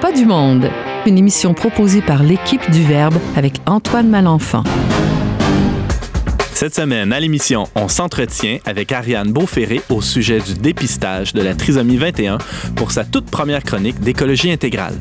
[0.00, 0.70] pas du monde,
[1.04, 4.64] une émission proposée par l'équipe du Verbe avec Antoine Malenfant.
[6.54, 11.54] Cette semaine, à l'émission, on s'entretient avec Ariane Beauferré au sujet du dépistage de la
[11.54, 12.38] trisomie 21
[12.76, 14.94] pour sa toute première chronique d'écologie intégrale.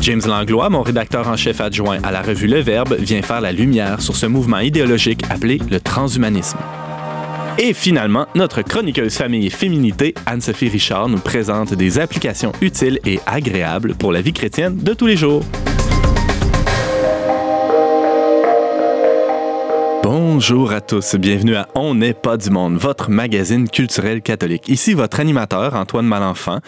[0.00, 3.50] James Langlois, mon rédacteur en chef adjoint à la revue Le Verbe, vient faire la
[3.50, 6.58] lumière sur ce mouvement idéologique appelé le transhumanisme.
[7.58, 13.18] Et finalement, notre chroniqueuse famille et féminité, Anne-Sophie Richard, nous présente des applications utiles et
[13.26, 15.42] agréables pour la vie chrétienne de tous les jours.
[20.36, 24.68] Bonjour à tous, bienvenue à On n'est pas du monde, votre magazine culturel catholique.
[24.68, 26.58] Ici votre animateur, Antoine Malenfant.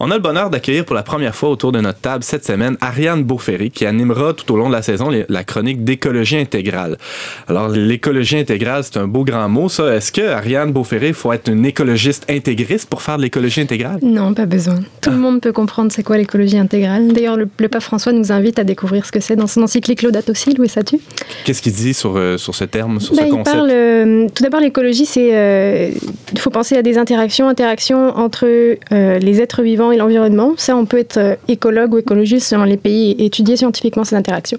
[0.00, 2.76] On a le bonheur d'accueillir pour la première fois autour de notre table cette semaine
[2.80, 6.98] Ariane Beauferry qui animera tout au long de la saison la chronique d'écologie intégrale.
[7.46, 9.94] Alors l'écologie intégrale, c'est un beau grand mot ça.
[9.94, 14.00] Est-ce que Ariane Beauferry, il faut être une écologiste intégriste pour faire de l'écologie intégrale?
[14.02, 14.80] Non, pas besoin.
[15.00, 17.12] Tout le monde peut comprendre c'est quoi l'écologie intégrale.
[17.12, 20.34] D'ailleurs, le, pape François nous invite à découvrir ce que c'est dans son encyclique Laudato
[20.34, 20.98] Si, Louis Satu.
[21.44, 22.98] Qu'est-ce qu'il dit sur, euh, sur ce terme?
[23.11, 23.36] sur ce concept?
[23.36, 25.30] Il parle, euh, tout d'abord, l'écologie, c'est.
[25.32, 25.90] Euh,
[26.32, 30.54] il faut penser à des interactions, interactions entre euh, les êtres vivants et l'environnement.
[30.56, 34.58] Ça, on peut être écologue ou écologiste selon les pays et étudier scientifiquement ces interactions.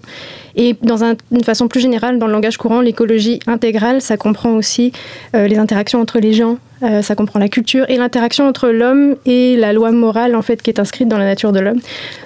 [0.56, 4.92] Et dans une façon plus générale, dans le langage courant, l'écologie intégrale, ça comprend aussi
[5.34, 6.60] les interactions entre les gens,
[7.02, 10.70] ça comprend la culture et l'interaction entre l'homme et la loi morale en fait qui
[10.70, 11.80] est inscrite dans la nature de l'homme.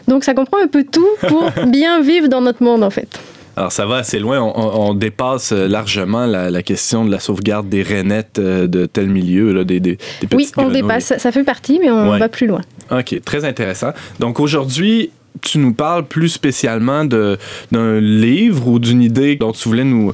[0.10, 3.18] Donc ça comprend un peu tout pour bien vivre dans notre monde en fait.
[3.58, 7.82] Alors ça va assez loin, on, dépasse euh, largement la, question de la sauvegarde des
[7.82, 9.98] rainettes euh, de tel milieu, là, des, des,
[10.36, 12.62] Oui, on dépasse, ça, fait partie, mais on va plus loin.
[12.92, 13.94] OK, très intéressant.
[14.20, 15.10] Donc aujourd'hui,
[15.42, 20.14] tu nous parles plus spécialement d'un livre ou d'une idée dont tu voulais nous,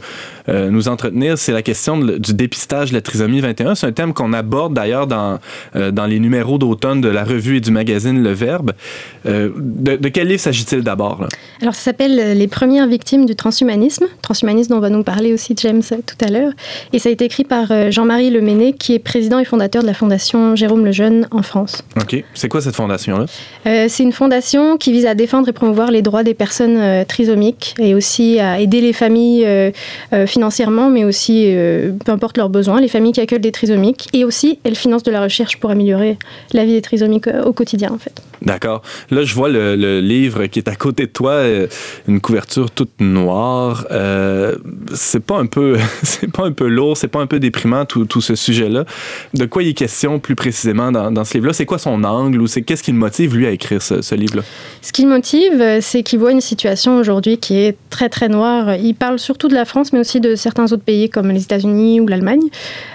[0.50, 3.76] euh, nous entretenir, c'est la question du dépistage de la trisomie 21.
[3.76, 5.40] C'est un thème qu'on aborde d'ailleurs dans,
[5.76, 8.74] euh, dans les numéros d'automne de la revue et du magazine Le Verbe.
[9.26, 11.28] Euh, de, quel livre s'agit-il d'abord?
[11.62, 14.06] Alors, ça s'appelle Les premières victimes du transhumanisme.
[14.22, 16.52] Transhumanisme dont va nous parler aussi James tout à l'heure.
[16.92, 19.94] Et ça a été écrit par Jean-Marie Leméné, qui est président et fondateur de la
[19.94, 21.84] fondation Jérôme Lejeune en France.
[22.00, 22.24] OK.
[22.34, 23.26] C'est quoi cette fondation-là?
[23.88, 27.94] c'est une fondation qui vise à défendre et promouvoir les droits des personnes trisomiques et
[27.96, 29.46] aussi à aider les familles
[30.34, 34.10] financièrement, mais aussi, euh, peu importe leurs besoins, les familles qui accueillent des trisomiques.
[34.14, 36.18] Et aussi, elles financent de la recherche pour améliorer
[36.54, 38.22] la vie des trisomiques euh, au quotidien, en fait.
[38.46, 38.82] D'accord.
[39.10, 41.68] Là, je vois le, livre qui est à côté de toi, euh,
[42.08, 43.86] une couverture toute noire.
[44.94, 48.22] c'est pas un peu, c'est pas un peu lourd, c'est pas un peu déprimant tout,
[48.22, 48.86] ce sujet-là.
[49.34, 51.54] De quoi il est question plus précisément dans, ce livre-là?
[51.54, 54.44] C'est quoi son angle ou c'est qu'est-ce qui le motive lui à écrire ce, livre-là?
[54.82, 58.76] Ce qui le motive, c'est qu'il voit une situation aujourd'hui qui est très très noire.
[58.76, 62.00] Il parle surtout de la France, mais aussi de certains autres pays comme les États-Unis
[62.00, 62.42] ou l'Allemagne,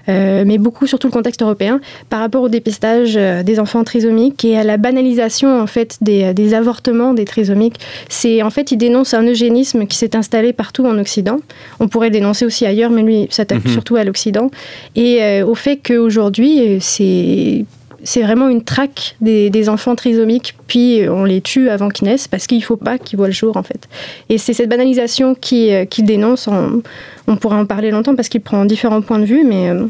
[0.09, 1.80] euh, mais beaucoup surtout le contexte européen,
[2.10, 6.25] par rapport au dépistage euh, des enfants trisomiques et à la banalisation en fait des,
[6.25, 7.81] euh, des avortements des trisomiques.
[8.09, 11.38] C'est en fait il dénonce un eugénisme qui s'est installé partout en Occident.
[11.81, 13.72] On pourrait le dénoncer aussi ailleurs, mais lui s'attaque mhm.
[13.72, 14.50] surtout à l'Occident
[14.97, 17.65] et au fait qu'aujourd'hui c'est
[18.03, 22.47] c'est vraiment une traque des, enfants trisomiques, puis on les tue avant qu'ils naissent parce
[22.47, 23.88] qu'il ne faut pas qu'ils voient le jour en fait.
[24.28, 28.65] Et c'est cette banalisation qu'il euh, dénonce, on, pourrait en parler longtemps parce qu'il prend
[28.65, 29.87] différents points de vue, mais euh,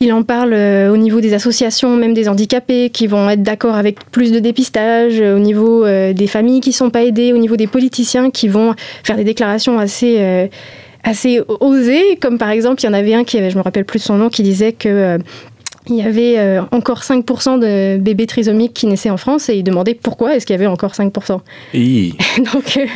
[0.00, 3.74] il en parle euh, au niveau des associations, même des handicapés qui vont être d'accord
[3.74, 7.56] avec plus de dépistage, au niveau des familles qui ne sont pas aidées, au niveau
[7.56, 8.74] des politiciens qui vont
[9.04, 10.48] faire des déclarations assez
[11.02, 13.86] assez osées, comme par exemple, il y en avait un qui avait, je me rappelle
[13.86, 15.18] plus son nom, qui disait que
[15.90, 19.62] il y avait euh, encore 5% de bébés trisomiques qui naissaient en France et il
[19.62, 21.40] demandait pourquoi est-ce qu'il y avait encore 5%.
[22.52, 22.86] Donc, euh,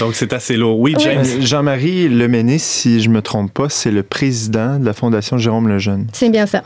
[0.00, 0.78] Donc c'est assez lourd.
[0.78, 1.24] Oui, James.
[1.40, 6.06] Jean-Marie Leméné, si je me trompe pas, c'est le président de la Fondation Jérôme Lejeune.
[6.12, 6.62] C'est bien ça.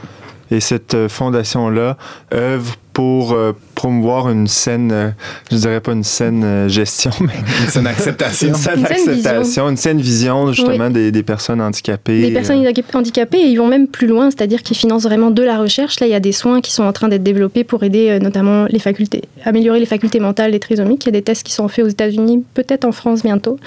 [0.51, 1.97] Et cette euh, fondation-là
[2.33, 5.11] œuvre pour euh, promouvoir une saine, euh,
[5.51, 7.33] je dirais pas une saine gestion, mais
[7.63, 8.49] une saine acceptation.
[8.49, 12.23] une saine acceptation, une saine vision justement des, des, personnes handicapées.
[12.23, 15.59] Des personnes handicapées, et ils vont même plus loin, c'est-à-dire qu'ils financent vraiment de la
[15.59, 15.99] recherche.
[15.99, 18.67] Là, il y a des soins qui sont en train d'être développés pour aider notamment
[18.69, 21.05] les facultés, améliorer les facultés mentales des trisomiques.
[21.05, 23.59] Il y a des tests qui sont faits aux États-Unis, peut-être en France bientôt.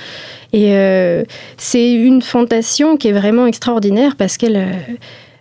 [0.53, 0.71] Et
[1.57, 4.65] c'est une fondation qui est vraiment extraordinaire parce qu'elle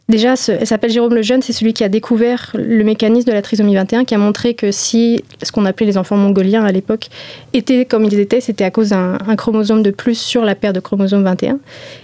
[0.09, 3.75] Déjà, elle s'appelle Jérôme Lejeune, c'est celui qui a découvert le mécanisme de la trisomie
[3.75, 7.09] 21, qui a montré que si ce qu'on appelait les enfants mongoliens à l'époque
[7.55, 10.79] étaient comme ils étaient, c'était à cause d'un chromosome de plus sur la paire de
[10.79, 11.59] chromosome 21.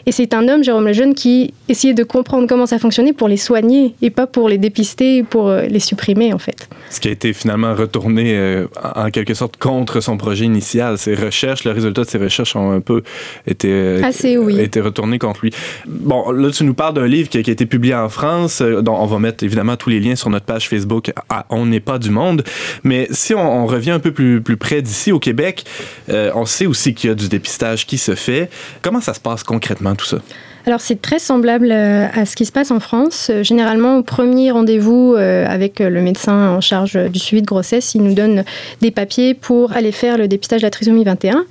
[0.07, 3.37] Et c'est un homme, Jérôme Lejeune, qui essayait de comprendre comment ça fonctionnait pour les
[3.37, 6.69] soigner et pas pour les dépister, pour euh, les supprimer en fait.
[6.91, 8.67] Ce qui a été finalement retourné euh,
[8.97, 10.99] en quelque sorte contre son projet initial.
[10.99, 13.05] Ses recherches, le résultat de ses recherches ont un peu
[13.47, 14.59] été, Assez, oui.
[14.59, 14.81] été
[15.21, 15.53] contre lui.
[15.87, 18.61] Bon, là, tu nous parles d'un livre qui a été publié en France.
[18.61, 21.67] Euh, dont on va mettre évidemment tous les liens sur notre page Facebook à On
[21.67, 22.43] n'est pas du monde.
[22.85, 25.65] Mais si on, revient un peu plus, près d'ici, au Québec,
[26.09, 28.51] on sait aussi qu'il y a du dépistage qui se fait.
[28.83, 30.19] Comment ça se passe concrètement tout ça?
[30.67, 33.31] Alors c'est très semblable à ce qui se passe en France.
[33.43, 38.15] Généralement, au premier rendez-vous avec le médecin en charge du suivi de grossesse, il nous
[38.15, 38.45] donne
[38.81, 41.45] des papiers pour aller faire le dépistage de la trisomie 21.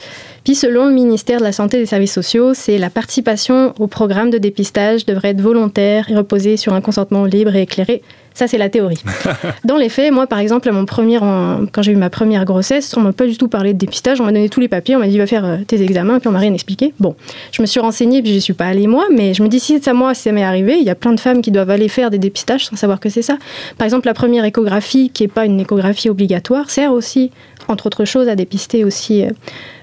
[0.43, 3.87] Puis selon le ministère de la Santé et des Services sociaux, c'est la participation au
[3.87, 8.01] programme de dépistage devrait être volontaire et reposer sur un consentement libre et éclairé.
[8.33, 9.03] Ça, c'est la théorie.
[9.65, 12.95] Dans les faits, moi, par exemple, à mon premier, quand j'ai eu ma première grossesse,
[12.95, 14.21] on m'a pas du tout parlé de dépistage.
[14.21, 14.95] On m'a donné tous les papiers.
[14.95, 16.19] On m'a dit, va faire euh, tes examens.
[16.19, 16.93] Puis on m'a rien expliqué.
[16.99, 17.15] Bon,
[17.51, 19.05] je me suis renseignée, puis je suis pas allée moi.
[19.13, 21.11] Mais je me dis, si c'est à moi, ça m'est arrivé, il y a plein
[21.11, 23.37] de femmes qui doivent aller faire des dépistages sans savoir que c'est ça.
[23.77, 27.31] Par exemple, la première échographie, qui est pas une échographie obligatoire, sert aussi,
[27.67, 29.23] entre autres choses, à dépister aussi.
[29.25, 29.29] Euh,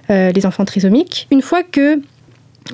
[0.09, 1.27] les enfants trisomiques.
[1.31, 2.01] Une fois que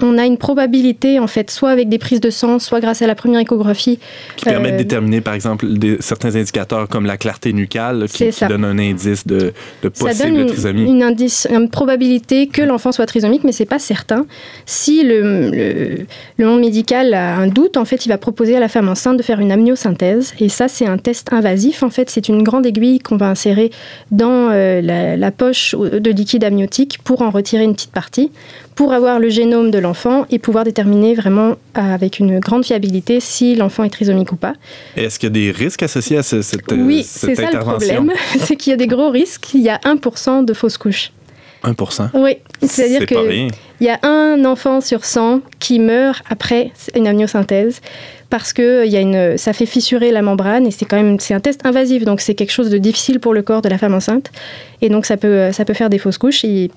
[0.02, 3.06] on a une probabilité, en fait, soit avec des prises de sang, soit grâce à
[3.06, 3.98] la première échographie.
[4.36, 5.66] Qui permet de euh, déterminer, par exemple,
[6.00, 9.52] certains indicateurs comme la clarté nucale, qui, qui donne un indice de,
[9.82, 10.82] de possible ça donne trisomie.
[10.82, 14.26] Une, indice, une probabilité que l'enfant soit trisomique, mais c'est pas certain.
[14.66, 16.04] Si le,
[16.38, 19.16] le, monde médical a un doute, en fait, il va proposer à la femme enceinte
[19.16, 20.34] de faire une amniosynthèse.
[20.40, 21.82] Et ça, c'est un test invasif.
[21.82, 23.70] En fait, c'est une grande aiguille qu'on va insérer
[24.10, 28.30] dans euh, la, la poche de liquide amniotique pour en retirer une petite partie
[28.74, 31.54] pour avoir le génome de l'enfant et pouvoir déterminer vraiment euh,
[31.94, 34.54] avec une grande fiabilité si l'enfant est trisomique ou pas.
[34.96, 36.42] Est-ce qu'il y a des risques associés à cette,
[36.72, 39.54] oui, c'est ça le problème, c'est qu'il y a des gros risques.
[39.54, 41.12] Il y a 1% de fausses couches.
[41.62, 42.10] 1%?
[42.14, 43.48] Oui, c'est-à-dire qu'il
[43.80, 47.80] y a un enfant sur 100 qui meurt après une amniosynthèse
[48.28, 51.34] parce que y a une, ça fait fissurer la membrane et c'est quand même c'est
[51.34, 53.94] un test invasif donc c'est quelque chose de difficile pour le corps de la femme
[53.94, 54.30] enceinte
[54.82, 56.44] et donc ça peut, ça peut faire des fausses couches.
[56.44, 56.70] Et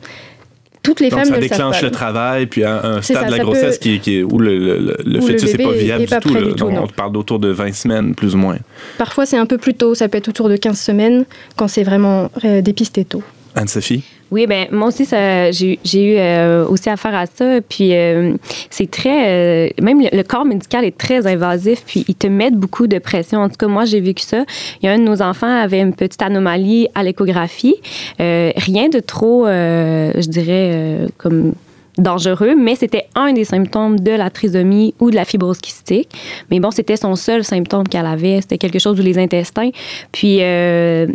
[0.83, 4.00] toutes les Donc, femmes ça déclenche le travail, puis un, stade de la grossesse qui,
[4.00, 6.65] qui, où le, le, fœtus n'est pas viable du tout.
[6.65, 8.57] on parle d'autour de 20 semaines, plus ou moins.
[8.97, 9.95] Parfois, c'est un peu plus tôt.
[9.95, 11.25] Ça peut être autour de 15 semaines
[11.56, 13.24] quand c'est vraiment euh, dépisté tôt.
[13.56, 14.03] Anne-Sophie?
[14.29, 17.62] Oui, ben moi aussi, j'ai eu euh, aussi affaire à ça.
[17.62, 18.35] Puis euh,
[18.69, 19.27] c'est très.
[19.27, 23.39] Euh, même le, corps médical est très invasif, puis ils te mettent beaucoup de pression.
[23.39, 24.44] En tout cas, moi, j'ai vécu ça.
[24.81, 27.75] Il y a un de nos enfants avait une petite anomalie à l'échographie.
[28.19, 31.53] rien de trop, je dirais, comme
[31.97, 36.09] dangereux, mais c'était un des symptômes de la trisomie ou de la fibrose kystique.
[36.51, 38.41] Mais bon, c'était son seul symptôme qu'elle avait.
[38.41, 39.69] C'était quelque chose où les intestins.
[40.11, 41.07] Puis, euh,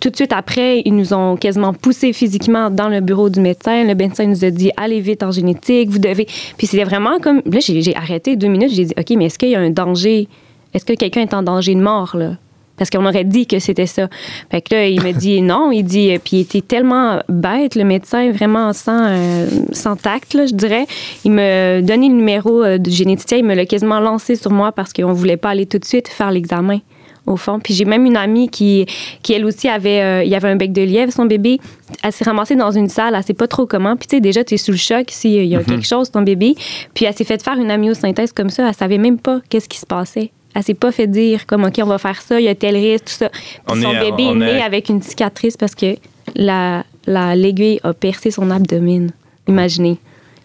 [0.00, 3.84] tout de suite après, ils nous ont quasiment poussé physiquement dans le bureau du médecin.
[3.84, 6.26] Le médecin nous a dit allez vite en génétique, vous devez.
[6.56, 7.42] Puis, c'était vraiment comme.
[7.46, 8.70] Là, j'ai arrêté deux minutes.
[8.72, 10.28] J'ai dit OK, mais est-ce qu'il y a un danger?
[10.74, 12.36] Est-ce que quelqu'un est en danger de mort, là?
[12.80, 14.08] Parce qu'on aurait dit que c'était ça.
[14.50, 17.84] Fait que là, il me dit non, il dit, puis il était tellement bête, le
[17.84, 20.86] médecin, vraiment sans, euh, sans tact, là, je dirais.
[21.26, 24.72] Il me donnait le numéro euh, du généticien, il me l'a quasiment lancé sur moi
[24.72, 26.78] parce qu'on voulait pas aller tout de suite faire l'examen
[27.26, 27.60] au fond.
[27.60, 28.86] Puis j'ai même une amie qui,
[29.22, 31.60] qui elle aussi avait, euh, il y avait un bec de lièvre, son bébé.
[32.02, 33.94] Elle s'est ramassée dans une salle, elle sait pas trop comment.
[33.94, 35.66] Puis tu sais, déjà, tu es sous le choc s'il y a mhm.
[35.66, 36.54] quelque chose, ton bébé.
[36.94, 39.78] Puis elle s'est fait faire une amyosynthèse comme ça, elle savait même pas qu'est-ce qui
[39.78, 42.48] se passait elle s'est pas fait dire comme OK, on va faire ça, il y
[42.48, 43.30] a tel risque, tout ça.
[43.68, 45.96] son bébé est né avec une cicatrice parce que
[46.34, 49.10] la, l'aiguille a percé son abdomen.
[49.48, 49.98] Imaginez.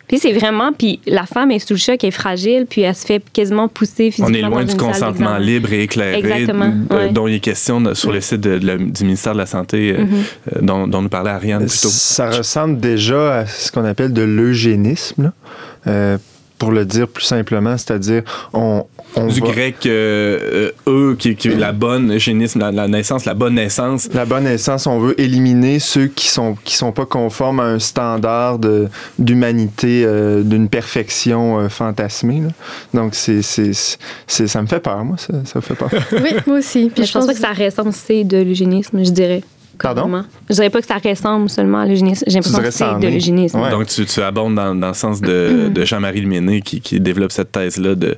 [0.07, 2.94] Puis c'est vraiment, puis la femme est sous le choc, elle est fragile, puis elle
[2.94, 4.28] se fait quasiment pousser physiquement.
[4.30, 6.72] On est loin du consentement libre et éclairé, Exactement,
[7.12, 10.58] dont il est question sur le site du ministère de la Santé, euh, mm-hmm.
[10.58, 11.89] euh, dont, dont, nous parlait Ariane plus tôt.
[11.89, 15.32] Ça ressemble déjà à ce qu'on appelle de l'eugénisme.
[15.88, 16.18] Euh,
[16.58, 18.86] pour le dire plus simplement, c'est-à-dire on,
[19.24, 24.10] du grec euh, euh, eux qui, est la bonne eugénisme, la, naissance, la bonne naissance.
[24.13, 27.79] La bonne naissance, on veut éliminer ceux qui sont qui sont pas conformes à un
[27.79, 28.60] standard
[29.19, 32.43] d'humanité, euh, d'une perfection fantasmée.
[32.93, 35.89] Donc c'est ça me fait peur, moi, ça, ça me fait peur.
[36.12, 36.91] oui, moi aussi.
[36.93, 39.41] Puis je, pense pas que ça ressemble c'est de l'eugénisme, je dirais.
[39.82, 40.24] Pardon?
[40.50, 42.24] Je dirais pas que ça ressemble seulement à l'eugénisme.
[42.27, 43.60] J'ai l'impression que c'est de l'eugénisme.
[43.70, 47.32] Donc, tu, tu abondes dans, dans, le sens de, de Jean-Marie Leméné qui, qui développe
[47.32, 48.17] cette thèse-là de,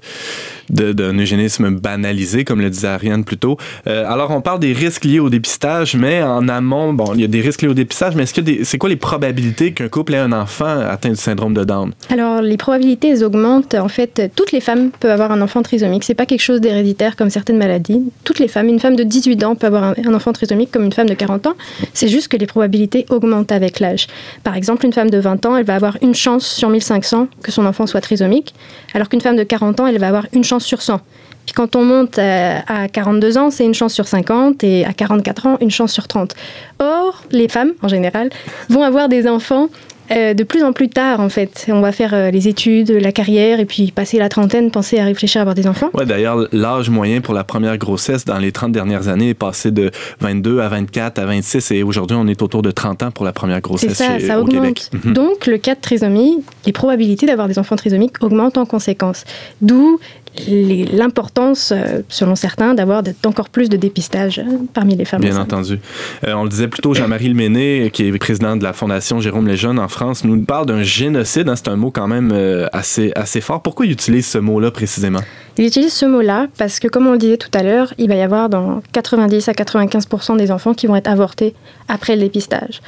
[0.69, 3.57] d'un eugénisme banalisé, comme le disait Ariane plus tôt.
[3.87, 7.23] Euh, alors, on parle des risques liés au dépistage, mais en amont, bon, il y
[7.23, 10.31] a des risques liés au dépistage, mais c'est quoi les probabilités qu'un couple ait un
[10.31, 11.93] enfant atteint du syndrome de Down?
[12.09, 13.75] Alors, les probabilités, elles augmentent.
[13.75, 16.03] En fait, toutes les femmes peuvent avoir un enfant trisomique.
[16.03, 18.03] C'est pas quelque chose d'héréditaire comme certaines maladies.
[18.23, 20.93] Toutes les femmes, une femme de 18 ans peut avoir un, enfant trisomique comme une
[20.93, 21.46] femme de 40 ans.
[21.93, 24.07] C'est juste que les probabilités augmentent avec l'âge.
[24.43, 27.51] Par exemple, une femme de 20 ans, elle va avoir une chance sur 1500 que
[27.51, 28.53] son enfant soit trisomique,
[28.93, 31.01] alors qu'une femme de 40 ans, elle va avoir une chance sur 100.
[31.45, 34.91] Puis quand on monte euh, à 42 ans, c'est une chance sur 50 et à
[34.91, 36.35] 44 ans, une chance sur 30.
[36.79, 38.29] Or, les femmes, en général,
[38.69, 39.69] vont avoir des enfants
[40.11, 41.65] euh, de plus en plus tard, en fait.
[41.69, 45.05] On va faire euh, les études, la carrière, et puis passer la trentaine, penser à
[45.05, 45.89] réfléchir à avoir des enfants.
[45.93, 49.71] Ouais, d'ailleurs, l'âge moyen pour la première grossesse dans les 30 dernières années est passé
[49.71, 53.25] de 22 à 24 à 26, et aujourd'hui, on est autour de 30 ans pour
[53.25, 54.45] la première grossesse C'est ça, chez- ça au.
[54.45, 55.13] Mhm.
[55.13, 59.23] Donc, le cas de trisomie, les probabilités d'avoir des enfants trisomiques augmentent en conséquence.
[59.61, 59.99] D'où
[60.47, 65.79] l'importance, euh, selon certains, d'avoir d'encore plus de dépistage euh, parmi les femmes Bien entendu.
[66.25, 69.47] Euh, on le disait plus tôt, Jean-Marie Leméné, qui est président de la Fondation Jérôme
[69.47, 71.49] Lejeune en France, nous parle d'un génocide.
[71.49, 72.33] hein, c'est un mot quand même
[72.73, 73.61] assez, assez fort.
[73.61, 75.21] Pourquoi il utilise ce mot-là précisément?
[75.57, 78.15] Il utilise ce mot-là parce que, comme on le disait tout à l'heure, il va
[78.15, 81.55] y avoir dans 90 à 95% des enfants qui vont être avortés
[81.87, 82.81] après le dépistage.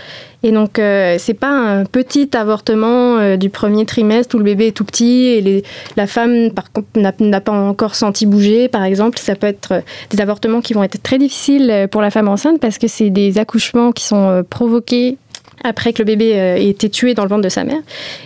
[0.44, 4.68] Et donc, euh, c'est pas un petit avortement euh, du premier trimestre où le bébé
[4.68, 5.64] est tout petit et
[5.98, 6.50] la femme,
[6.96, 9.18] n'a pas encore senti bouger, par exemple.
[9.18, 12.28] Ça peut être euh, des avortements qui vont être très difficiles euh, pour la femme
[12.28, 15.18] enceinte parce que c'est des accouchements qui sont provoqués
[15.64, 17.82] après que le bébé euh, ait été tué dans le ventre de sa mère.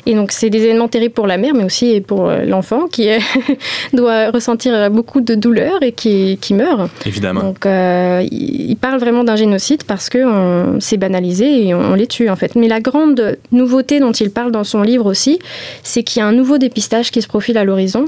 [0.06, 3.10] Et donc, c'est des événements terribles pour la mère, mais aussi pour euh, l'enfant qui
[3.10, 3.20] euh,
[3.94, 6.92] doit ressentir beaucoup de douleur et qui, qui meurt.
[7.06, 7.42] Évidemment.
[7.42, 10.20] Donc, euh, il parle vraiment d'un génocide parce que
[10.80, 12.56] c'est banalisé et on, on les tue, en fait.
[12.56, 15.40] Mais la grande nouveauté dont il parle dans son livre aussi,
[15.84, 18.06] c'est qu'il y a un nouveau dépistage qui se profile à l'horizon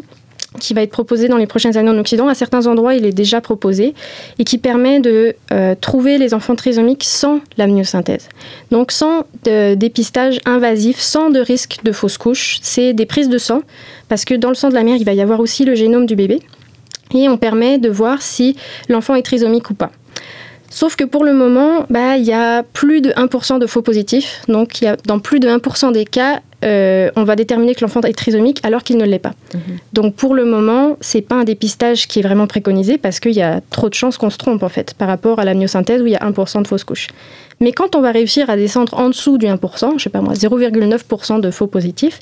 [0.59, 2.27] qui va être proposé dans les prochaines années en Occident.
[2.27, 3.93] À certains endroits, il est déjà proposé
[4.39, 8.29] et qui permet de euh, trouver les enfants trisomiques sans l'amniosynthèse.
[8.71, 12.57] Donc sans dépistage invasif, sans de risque de fausse couche.
[12.61, 13.61] C'est des prises de sang
[14.09, 16.05] parce que dans le sang de la mère, il va y avoir aussi le génome
[16.05, 16.39] du bébé
[17.13, 18.55] et on permet de voir si
[18.89, 19.91] l'enfant est trisomique ou pas.
[20.69, 24.41] Sauf que pour le moment, bah, il y a plus de 1% de faux positifs.
[24.49, 28.01] Donc, y a, dans plus de 1% des cas, euh, on va déterminer que l'enfant
[28.01, 29.33] est trisomique alors qu'il ne l'est pas.
[29.93, 33.41] Donc, pour le moment, c'est pas un dépistage qui est vraiment préconisé parce qu'il y
[33.41, 36.07] a trop de chances qu'on se trompe, en fait, par rapport à la myosynthèse où
[36.07, 37.07] il y a 1% de fausses couches.
[37.61, 40.33] Mais quand on va réussir à descendre en dessous du 1%, je sais pas moi,
[40.33, 42.19] 0,9% de faux positifs,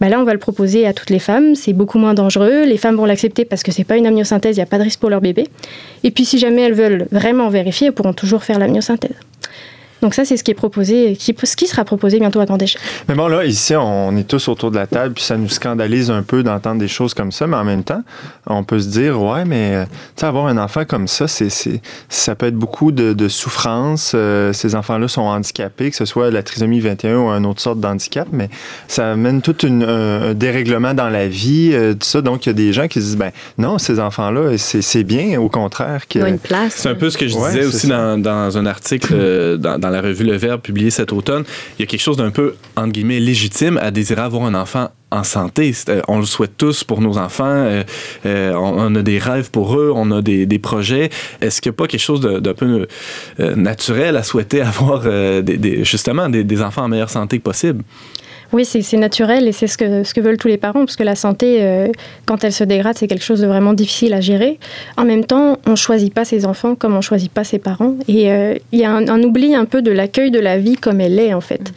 [0.00, 1.54] bah là, on va le proposer à toutes les femmes.
[1.54, 2.64] C'est beaucoup moins dangereux.
[2.64, 4.84] Les femmes vont l'accepter parce que c'est pas une amniosynthèse, il n'y a pas de
[4.84, 5.48] risque pour leur bébé.
[6.04, 9.16] Et puis, si jamais elles veulent vraiment vérifier, elles pourront toujours faire l'amniosynthèse.
[10.06, 12.62] Donc ça, c'est ce qui est proposé, qui, ce qui sera proposé bientôt à grande
[12.62, 12.80] échelle.
[13.08, 16.12] Mais bon, là, ici, on est tous autour de la table, puis ça nous scandalise
[16.12, 18.04] un peu d'entendre des choses comme ça, mais en même temps,
[18.46, 21.48] on peut se dire, ouais, mais euh, tu sais, avoir un enfant comme ça, c'est,
[21.50, 24.12] c'est, ça peut être beaucoup de, de souffrance.
[24.14, 27.80] Euh, ces enfants-là sont handicapés, que ce soit la trisomie 21 ou une autre sorte
[27.80, 28.48] d'handicap, mais
[28.86, 32.22] ça amène tout une, un, un dérèglement dans la vie, euh, tout ça.
[32.22, 35.02] Donc, il y a des gens qui se disent, ben non, ces enfants-là, c'est, c'est
[35.02, 36.06] bien, au contraire.
[36.08, 36.74] Que, Ils ont une place.
[36.76, 39.78] C'est un peu ce que je Ouais, disais aussi dans, dans un article euh, dans,
[39.78, 41.44] dans la revue Le Verbe publié cet automne.
[41.78, 44.90] Il y a quelque chose d'un peu, entre guillemets, légitime à désirer avoir un enfant
[45.10, 45.72] en santé.
[45.88, 47.44] Euh, On le souhaite tous pour nos enfants.
[47.44, 47.84] euh,
[48.26, 51.10] euh, on, a des rêves pour eux, on a des, projets.
[51.40, 52.86] Est-ce qu'il n'y a pas quelque chose d'un peu
[53.38, 57.84] naturel à souhaiter avoir des, justement des, enfants en meilleure santé possible?
[58.52, 61.02] Oui, c'est naturel et c'est ce que, ce que veulent tous les parents, parce que
[61.02, 61.88] la santé, euh,
[62.26, 64.58] quand elle se dégrade, c'est quelque chose de vraiment difficile à gérer.
[64.96, 67.58] En même temps, on ne choisit pas ses enfants comme on ne choisit pas ses
[67.58, 67.94] parents.
[68.08, 71.00] Et euh, il y a un oubli un peu de l'accueil de la vie comme
[71.00, 71.72] elle est, en fait.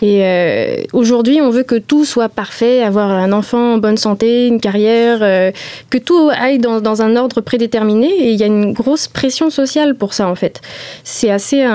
[0.00, 4.46] Et euh, aujourd'hui, on veut que tout soit parfait, avoir un enfant en bonne santé,
[4.46, 5.50] une carrière, euh,
[5.90, 8.06] que tout aille dans, un ordre prédéterminé.
[8.06, 10.60] Et il y a une grosse pression sociale pour ça, en fait.
[11.02, 11.66] C'est assez,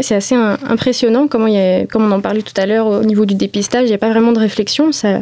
[0.00, 3.04] c'est assez impressionnant comment il y a, comme on en parlait tout à l'heure au
[3.04, 4.92] niveau du dépistage, il n'y a pas vraiment de réflexion.
[4.92, 5.20] Ça,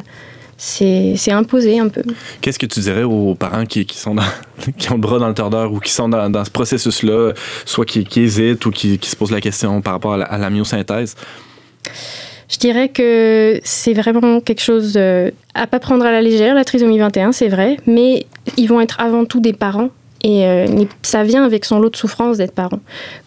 [0.56, 2.02] c'est, imposé un peu.
[2.40, 4.22] Qu'est-ce que tu dirais aux parents qui, sont dans,
[4.78, 7.32] qui ont le bras dans le tordeur ou qui sont dans, ce processus-là,
[7.64, 10.38] soit qui, hésitent ou qui, qui se posent la question par rapport à la, à
[10.38, 11.16] la myosynthèse?
[12.48, 16.64] Je dirais que c'est vraiment quelque chose euh, à pas prendre à la légère, la
[16.64, 18.26] trisomie 21, c'est vrai, mais
[18.58, 19.88] ils vont être avant tout des parents.
[20.24, 20.66] Et euh,
[21.02, 22.78] ça vient avec son lot de souffrance d'être parent.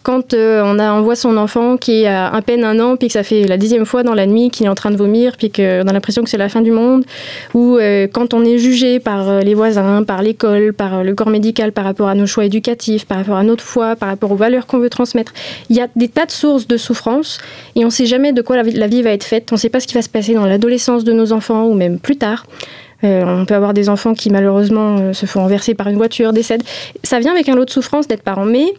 [0.02, 3.12] Quand euh, on, a, voit son enfant qui a à peine un an, puis que
[3.12, 5.50] ça fait la dixième fois dans la nuit qu'il est en train de vomir, puis
[5.50, 7.04] qu'on a l'impression que c'est la fin du monde,
[7.52, 11.72] ou euh, quand on est jugé par les voisins, par l'école, par le corps médical,
[11.72, 14.66] par rapport à nos choix éducatifs, par rapport à notre foi, par rapport aux valeurs
[14.66, 15.32] qu'on veut transmettre,
[15.68, 17.38] il y a des tas de sources de souffrance
[17.74, 19.48] et on ne sait jamais de quoi la vie va être faite.
[19.52, 21.74] On ne sait pas ce qui va se passer dans l'adolescence de nos enfants ou
[21.74, 22.46] même plus tard.
[23.06, 26.32] Euh, on peut avoir des enfants qui malheureusement euh, se font renverser par une voiture,
[26.32, 26.64] décèdent.
[27.04, 28.72] Ça vient avec un lot de souffrance d'être parent, mais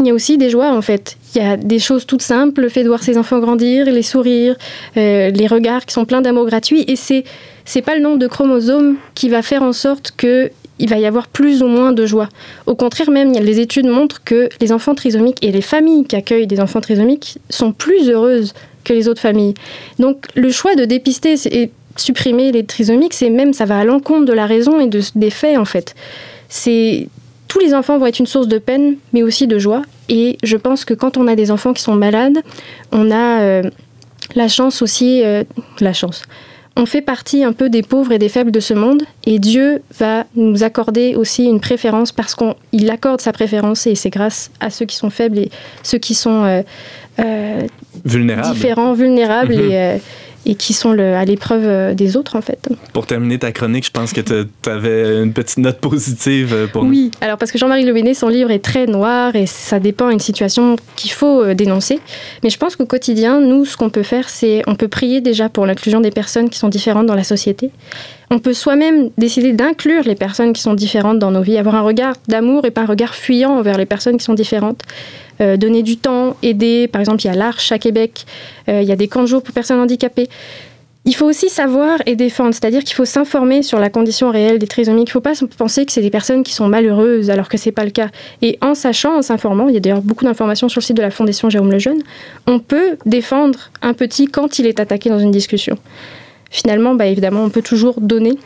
[0.00, 1.16] il y a aussi des joies en fait.
[1.34, 4.02] Il y a des choses toutes simples, le fait de voir ses enfants grandir, les
[4.02, 4.56] sourires,
[4.96, 6.84] euh, les regards qui sont pleins d'amour gratuit.
[6.88, 7.24] Et c'est
[7.64, 11.06] c'est pas le nombre de chromosomes qui va faire en sorte que il va y
[11.06, 12.28] avoir plus ou moins de joie.
[12.66, 16.46] Au contraire, même, les études montrent que les enfants trisomiques et les familles qui accueillent
[16.46, 19.54] des enfants trisomiques sont plus heureuses que les autres familles.
[19.98, 24.24] Donc, le choix de dépister et supprimer les trisomiques, c'est même, ça va à l'encontre
[24.24, 25.94] de la raison et de, des faits, en fait.
[26.48, 27.08] C'est
[27.48, 29.82] tous les enfants vont être une source de peine, mais aussi de joie.
[30.08, 32.38] Et je pense que quand on a des enfants qui sont malades,
[32.92, 33.62] on a euh,
[34.34, 35.44] la chance aussi, euh,
[35.80, 36.22] la chance.
[36.76, 39.82] On fait partie un peu des pauvres et des faibles de ce monde, et Dieu
[39.98, 44.70] va nous accorder aussi une préférence parce qu'il accorde sa préférence, et c'est grâce à
[44.70, 45.50] ceux qui sont faibles et
[45.82, 46.62] ceux qui sont euh,
[47.18, 47.62] euh,
[48.04, 48.54] Vulnérable.
[48.54, 49.70] différents, vulnérables Mhm.
[49.72, 49.98] et,
[50.48, 52.68] et qui sont le- à l'épreuve euh, des autres en fait.
[52.92, 54.34] Pour terminer ta chronique, je pense que tu
[54.68, 56.90] avais une petite note positive euh, pour nous.
[56.90, 60.08] Oui, alors parce que Jean-Marie Le Béné, son livre est très noir et ça dépend
[60.08, 62.00] d'une situation qu'il faut euh, dénoncer.
[62.42, 65.48] Mais je pense qu'au quotidien, nous, ce qu'on peut faire, c'est on peut prier déjà
[65.48, 67.70] pour l'inclusion des personnes qui sont différentes dans la société.
[68.30, 71.82] On peut soi-même décider d'inclure les personnes qui sont différentes dans nos vies, avoir un
[71.82, 74.82] regard d'amour et pas un regard fuyant envers les personnes qui sont différentes.
[75.40, 76.88] Euh, donner du temps, aider.
[76.88, 78.26] Par exemple, il y a l'Arche à Québec,
[78.68, 80.28] euh, il y a des camps de jour pour personnes handicapées.
[81.04, 84.66] Il faut aussi savoir et défendre, c'est-à-dire qu'il faut s'informer sur la condition réelle des
[84.66, 85.08] trisomiques.
[85.08, 87.66] Il ne faut pas penser que c'est des personnes qui sont malheureuses alors que ce
[87.68, 88.08] n'est pas le cas.
[88.42, 91.02] Et en sachant, en s'informant, il y a d'ailleurs beaucoup d'informations sur le site de
[91.02, 92.02] la Fondation Jérôme Lejeune,
[92.46, 95.78] on peut défendre un petit quand il est attaqué dans une discussion.
[96.50, 98.38] Finalement, bah, évidemment, on peut toujours donner,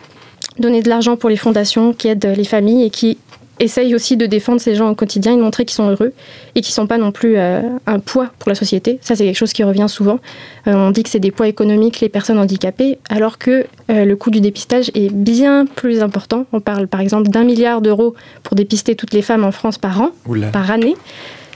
[0.58, 3.18] donner de l'argent pour les fondations qui aident les familles et qui
[3.60, 6.12] essayent aussi de défendre ces gens au quotidien et de montrer qu'ils sont heureux
[6.54, 8.98] et qu'ils ne sont pas non plus euh, un poids pour la société.
[9.02, 10.18] Ça, c'est quelque chose qui revient souvent.
[10.66, 14.16] Euh, on dit que c'est des poids économiques, les personnes handicapées, alors que euh, le
[14.16, 16.46] coût du dépistage est bien plus important.
[16.52, 20.00] On parle par exemple d'un milliard d'euros pour dépister toutes les femmes en France par
[20.00, 20.48] an, Oula.
[20.48, 20.96] par année,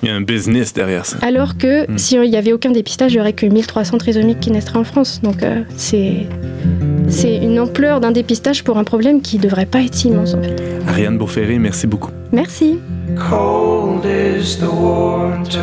[0.02, 1.16] Il y a un business derrière ça.
[1.22, 1.98] alors que Mm.
[1.98, 5.20] s'il n'y avait aucun dépistage, il n'y aurait que 1300 trisomiques qui naîtraient en France.
[5.22, 6.26] Donc euh, c'est...
[7.08, 10.42] C'est une ampleur d'un dépistage pour un problème qui ne devrait pas être immense en
[10.42, 10.60] fait.
[10.88, 12.10] Ariane Beauferré, merci beaucoup.
[12.32, 12.78] Merci.
[13.30, 15.62] Cold is the water.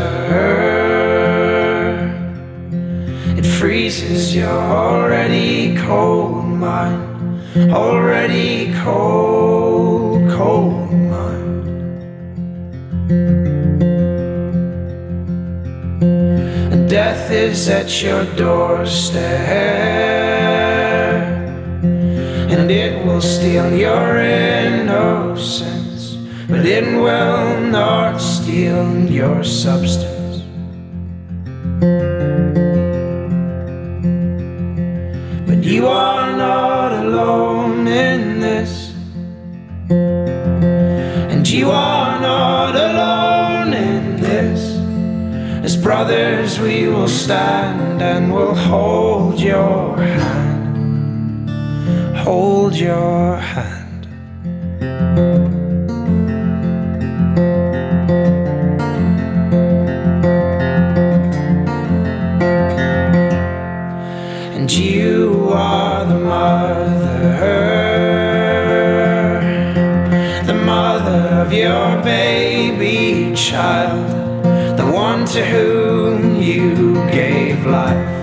[3.38, 7.00] It freezes your already cold mind.
[7.74, 10.90] Already cold, cold
[16.94, 19.18] death is at your doorstep.
[22.54, 26.18] And it will steal your innocence.
[26.48, 30.44] But it will not steal your substance.
[35.48, 36.13] But you are
[45.84, 51.50] brothers, we will stand and we'll hold your hand.
[52.18, 53.74] Hold your hand.
[64.64, 67.36] and you are the mother,
[70.46, 74.13] the mother of your baby child,
[75.14, 78.16] one to whom you gave life.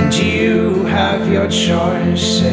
[0.00, 2.44] And you have your choices,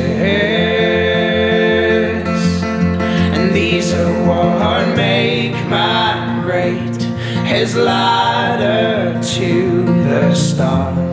[3.36, 7.02] and these are what make man great
[7.46, 11.13] his ladder to the stars.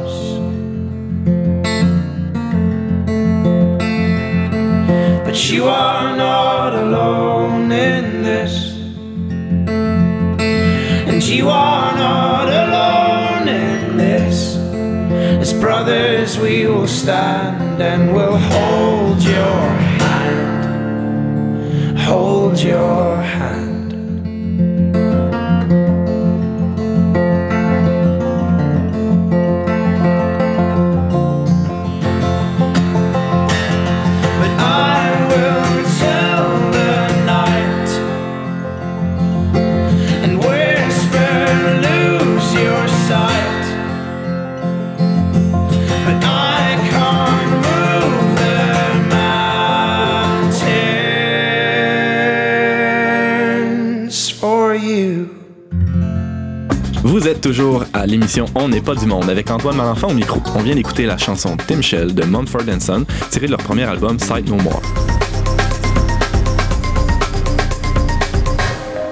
[57.40, 60.40] Toujours à l'émission On n'est pas du monde avec Antoine Malenfant au micro.
[60.54, 64.18] On vient d'écouter la chanson Tim Shell de Mumford Son, tirée de leur premier album
[64.18, 64.82] Sight No More.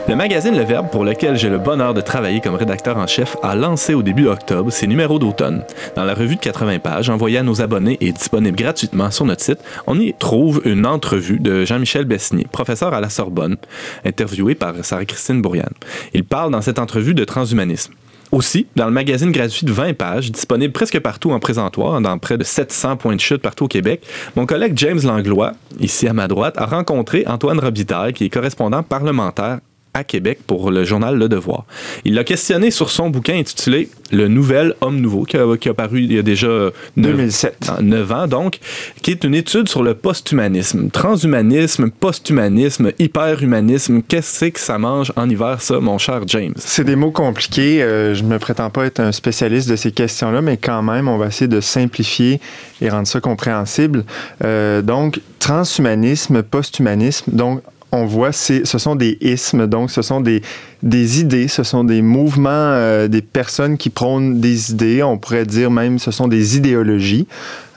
[0.08, 3.36] Le magazine Le Verbe, pour lequel j'ai le bonheur de travailler comme rédacteur en chef,
[3.42, 5.64] a lancé au début octobre ses numéros d'automne.
[5.96, 9.42] Dans la revue de 80 pages, envoyée à nos abonnés et disponible gratuitement sur notre
[9.42, 13.56] site, on y trouve une entrevue de Jean-Michel Besnier, professeur à la Sorbonne,
[14.04, 15.74] interviewé par Sarah-Christine Bourriane.
[16.14, 17.92] Il parle dans cette entrevue de transhumanisme.
[18.30, 22.36] Aussi, dans le magazine gratuit de 20 pages, disponible presque partout en présentoir, dans près
[22.36, 24.02] de 700 points de chute partout au Québec,
[24.36, 28.82] mon collègue James Langlois, ici à ma droite, a rencontré Antoine Robitaille, qui est correspondant
[28.82, 29.60] parlementaire
[29.98, 31.64] à Québec pour le journal Le Devoir.
[32.04, 35.74] Il l'a questionné sur son bouquin intitulé Le Nouvel Homme Nouveau, qui a, qui a
[35.74, 37.72] paru il y a déjà 2007.
[37.80, 38.58] 9 ans, donc,
[39.02, 40.90] qui est une étude sur le post-humanisme.
[40.90, 46.54] Transhumanisme, post-humanisme, hyper-humanisme, qu'est-ce que ça mange en hiver, ça, mon cher James?
[46.56, 47.82] C'est des mots compliqués.
[47.82, 51.08] Euh, je ne me prétends pas être un spécialiste de ces questions-là, mais quand même,
[51.08, 52.40] on va essayer de simplifier
[52.80, 54.04] et rendre ça compréhensible.
[54.44, 60.20] Euh, donc, transhumanisme, post-humanisme, donc on voit, c'est, ce sont des ismes, donc ce sont
[60.20, 60.42] des,
[60.82, 65.02] des idées, ce sont des mouvements, euh, des personnes qui prônent des idées.
[65.02, 67.26] On pourrait dire même ce sont des idéologies.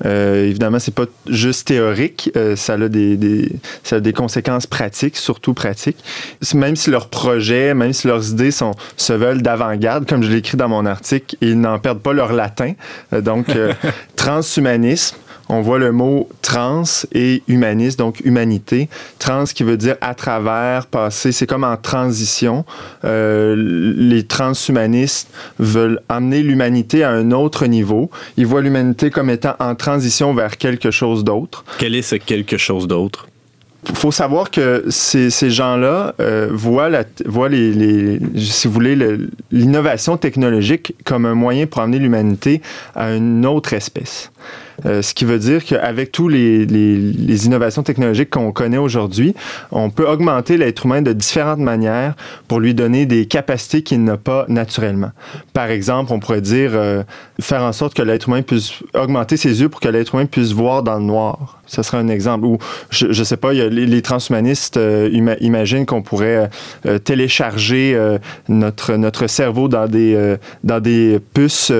[0.06, 3.52] Euh, évidemment, c'est pas juste théorique, euh, ça, a des, des,
[3.84, 6.04] ça a des conséquences pratiques, surtout pratiques.
[6.56, 10.38] Même si leurs projets, même si leurs idées sont, se veulent d'avant-garde, comme je l'ai
[10.38, 12.74] écrit dans mon article, ils n'en perdent pas leur latin.
[13.14, 13.46] Euh, donc,
[14.16, 15.18] transhumanisme,
[15.50, 18.88] on voit le mot trans et humaniste, donc humanité.
[19.20, 22.64] Trans qui veut dire à travers, passer, c'est comme en transition.
[23.04, 28.10] Euh, les transhumanistes veulent amener l'humanité à un autre niveau.
[28.38, 31.66] Ils voient l'humanité comme étant en transition vers quelque chose d'autre.
[31.80, 33.28] Quel est ce quelque chose d'autre?
[33.90, 38.74] Il faut savoir que ces, ces gens-là euh, voient, la, voient les, les, si vous
[38.76, 42.62] voulez, le- l'innovation technologique comme un moyen pour amener l'humanité
[42.94, 44.32] à une autre espèce.
[44.86, 49.34] Euh, ce qui veut dire qu'avec tous les, les, innovations technologiques qu'on connaît aujourd'hui,
[49.72, 52.16] on peut augmenter l'être humain de différentes manières
[52.48, 55.12] pour lui donner des capacités qu'il n'a pas naturellement.
[55.54, 57.04] Par exemple, on pourrait dire euh,
[57.40, 60.52] faire en sorte que l'être humain puisse augmenter ses yeux pour que l'être humain puisse
[60.52, 61.62] voir dans le noir.
[61.66, 62.46] Ce serait un exemple.
[62.46, 62.58] Ou,
[62.90, 66.50] je ne sais pas, les, transhumanistes euh, ima- imaginent qu'on pourrait
[67.04, 67.98] télécharger
[68.50, 71.72] notre, notre cerveau dans des, dans des puces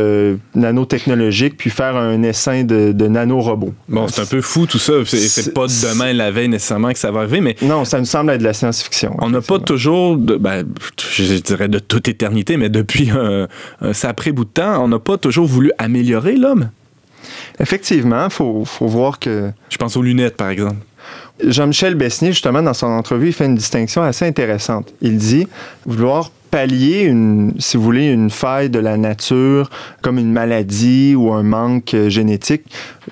[0.56, 3.74] nanotechnologiques puis faire un essaim de, de nanorobots.
[3.90, 4.94] Bon, c'est un peu fou tout ça.
[5.06, 8.32] C'est, pas demain, la veille nécessairement que ça va arriver, mais Non, ça nous semble
[8.32, 9.16] être de la science-fiction.
[9.20, 10.66] on n'a pas toujours, de, ben,
[11.12, 13.48] je dirais de toute éternité, mais depuis un,
[13.82, 16.70] un sacré bout de temps, on n'a pas toujours voulu améliorer l'homme.
[17.60, 20.78] Effectivement, il faut, faut voir que Je pense aux lunettes, par exemple.
[21.44, 24.94] Jean-Michel Besnier, justement, dans son entrevue, il fait une distinction assez intéressante.
[25.02, 25.48] Il dit
[25.86, 29.70] vouloir pallier, une, si vous voulez, une faille de la nature,
[30.02, 32.64] comme une maladie ou un manque euh, génétique.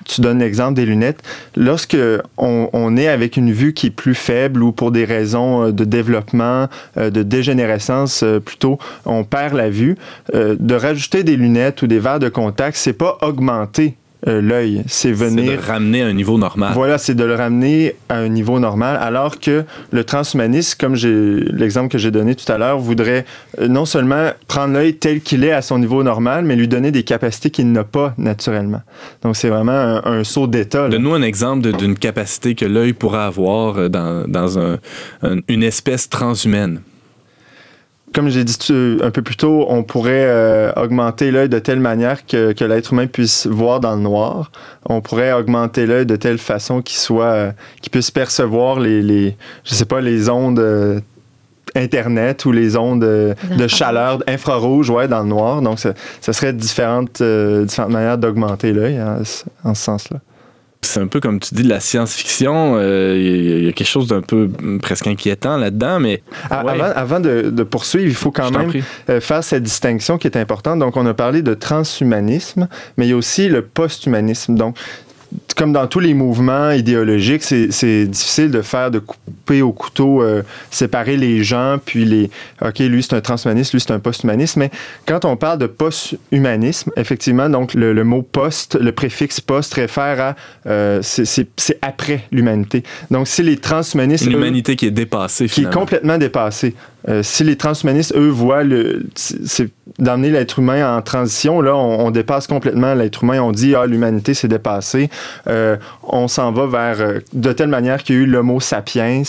[0.06, 1.24] Tu donnes l'exemple des lunettes.
[1.56, 1.98] Lorsque
[2.38, 5.86] on, est avec une vue qui est plus faible ou pour des raisons euh, de
[5.86, 9.96] développement, euh, de dégénérescence plutôt, on perd la vue,
[10.34, 13.96] de rajouter des lunettes ou des verres de contact, c'est pas augmenter
[14.28, 16.72] euh, l'œil, c'est venir de ramener à un niveau normal.
[16.74, 21.10] voilà, c'est de le ramener à un niveau normal, alors que le transhumanisme, comme j'ai
[21.54, 23.26] l'exemple que j'ai donné tout à l'heure, voudrait
[23.62, 26.92] euh, non seulement prendre l'œil tel qu'il est à son niveau normal, mais lui donner
[26.92, 28.82] des capacités qu'il n'a pas naturellement.
[29.24, 30.90] Donc c'est vraiment un, un saut d'état.
[30.90, 34.78] Donne-nous un exemple d'une capacité que l'œil pourrait avoir euh, dans, dans un-
[35.24, 36.82] un- une espèce transhumaine.
[38.14, 41.80] Comme j'ai dit tu- un peu plus tôt, on pourrait euh, augmenter l'œil de telle
[41.80, 44.52] manière que, que l'être humain puisse voir dans le noir.
[44.88, 49.38] On pourrait augmenter l'œil de telle façon qu'il soit, euh, qu'il puisse percevoir les, les,
[49.64, 51.00] je sais pas, les ondes euh,
[51.76, 55.62] Internet ou les ondes euh, de chaleur infrarouge, ouais, dans le noir.
[55.62, 55.94] Donc, ça
[56.34, 59.18] serait différentes, euh, différentes manières d'augmenter l'œil hein,
[59.64, 60.18] en ce sens-là.
[60.82, 62.76] C'est un peu comme tu dis de la science-fiction.
[62.78, 66.00] euh, Il y, a- il y a quelque chose d'un peu mm, presque inquiétant là-dedans,
[66.00, 66.72] mais A- Ouais.
[66.72, 68.72] Avant, avant de, de poursuivre, il faut quand même
[69.10, 70.80] euh, faire cette distinction qui est importante.
[70.80, 74.56] Donc, on a parlé de transhumanisme, mais il y a aussi le posthumanisme.
[74.56, 74.78] Donc,
[75.56, 80.42] comme dans tous les mouvements idéologiques, c'est difficile de faire, de couper au couteau, euh,
[80.72, 82.30] séparer les gens, puis les.
[82.62, 84.56] OK, lui, c'est un transhumaniste, lui, c'est un posthumaniste.
[84.58, 84.72] Mais
[85.06, 90.20] quand on parle de posthumanisme, effectivement, donc le, le mot post, le préfixe post réfère
[90.22, 90.36] à.
[90.68, 91.48] euh, c'est-
[91.82, 92.84] après l'humanité.
[93.12, 94.26] Donc, si les transhumanistes.
[94.26, 95.80] Une eux, humanité qui est dépassée, qui est finalement.
[95.82, 96.74] complètement dépassé.
[97.08, 102.08] Euh, si les transhumanistes, eux, voient le, c'est d'amener l'être humain en transition, là, on,
[102.08, 103.42] on dépasse complètement l'être humain.
[103.42, 105.10] On dit, ah, l'humanité s'est dépassée.
[105.48, 108.60] Euh, on s'en va vers, euh, de telle manière qu'il y a eu le mot
[108.60, 109.24] sapiens,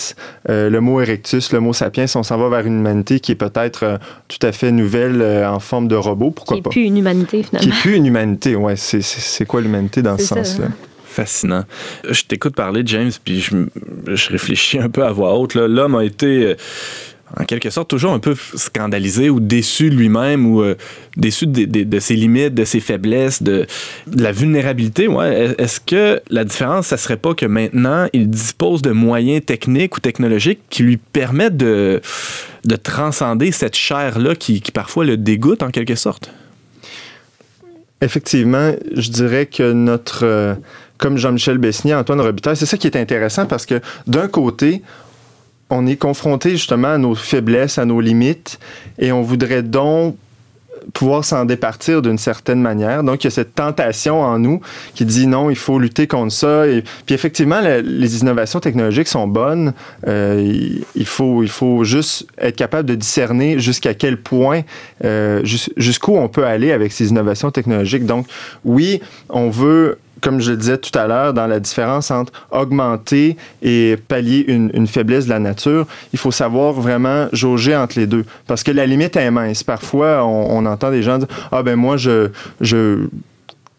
[0.49, 3.35] euh, le mot erectus, le mot sapiens, on s'en va vers une humanité qui est
[3.35, 6.69] peut-être euh, tout à fait nouvelle euh, en forme de robot, Qui pourquoi n'est pas?
[6.71, 7.71] plus une humanité, Qui finalement.
[7.73, 8.75] est plus une humanité, ouais.
[8.75, 10.65] C'est, c'est, c'est quoi l'humanité dans ce ça, sens-là?
[10.67, 10.71] hein.
[11.05, 11.63] Fascinant.
[12.09, 13.51] Je t'écoute parler, James, puis je,
[14.15, 15.55] je réfléchis un peu à voix haute.
[15.55, 15.67] là.
[15.67, 16.55] L'homme a été, euh,
[17.39, 20.75] en quelque sorte, toujours un peu scandalisé ou déçu lui-même ou euh,
[21.17, 23.65] déçu de, ses limites, de ses faiblesses, de,
[24.13, 25.07] la vulnérabilité.
[25.07, 25.55] Ouais.
[25.57, 29.99] Est-ce que la différence, ça serait pas que maintenant, il dispose de moyens techniques ou
[29.99, 32.01] technologiques qui lui permettent de,
[32.65, 36.31] de transcender cette chair-là qui, qui parfois le dégoûte en quelque sorte?
[38.01, 40.55] Effectivement, je dirais que notre, euh,
[40.97, 44.81] comme Jean-Michel Besnier, Antoine Robitaille, c'est ça qui est intéressant parce que d'un côté,
[45.71, 48.59] on est confronté justement à nos faiblesses, à nos limites,
[48.99, 50.15] et on voudrait donc
[50.93, 53.03] pouvoir s'en départir d'une certaine manière.
[53.03, 54.61] Donc, il y a cette tentation en nous
[54.95, 56.67] qui dit non, il faut lutter contre ça.
[56.67, 59.73] Et, puis, effectivement, les innovations technologiques sont bonnes.
[60.07, 60.41] Euh,
[60.95, 64.61] il, faut, il faut juste être capable de discerner jusqu'à quel point,
[65.05, 68.07] euh, jus- jusqu'où on peut aller avec ces innovations technologiques.
[68.07, 68.25] Donc,
[68.65, 73.37] oui, on veut comme je le disais tout à l'heure, dans la différence entre augmenter
[73.61, 78.25] et pallier une, faiblesse de la nature, il faut savoir vraiment jauger entre les deux.
[78.47, 79.63] Parce que la limite est mince.
[79.63, 82.29] Parfois, on, on entend des gens dire Ah, ben moi, je.
[82.61, 83.07] je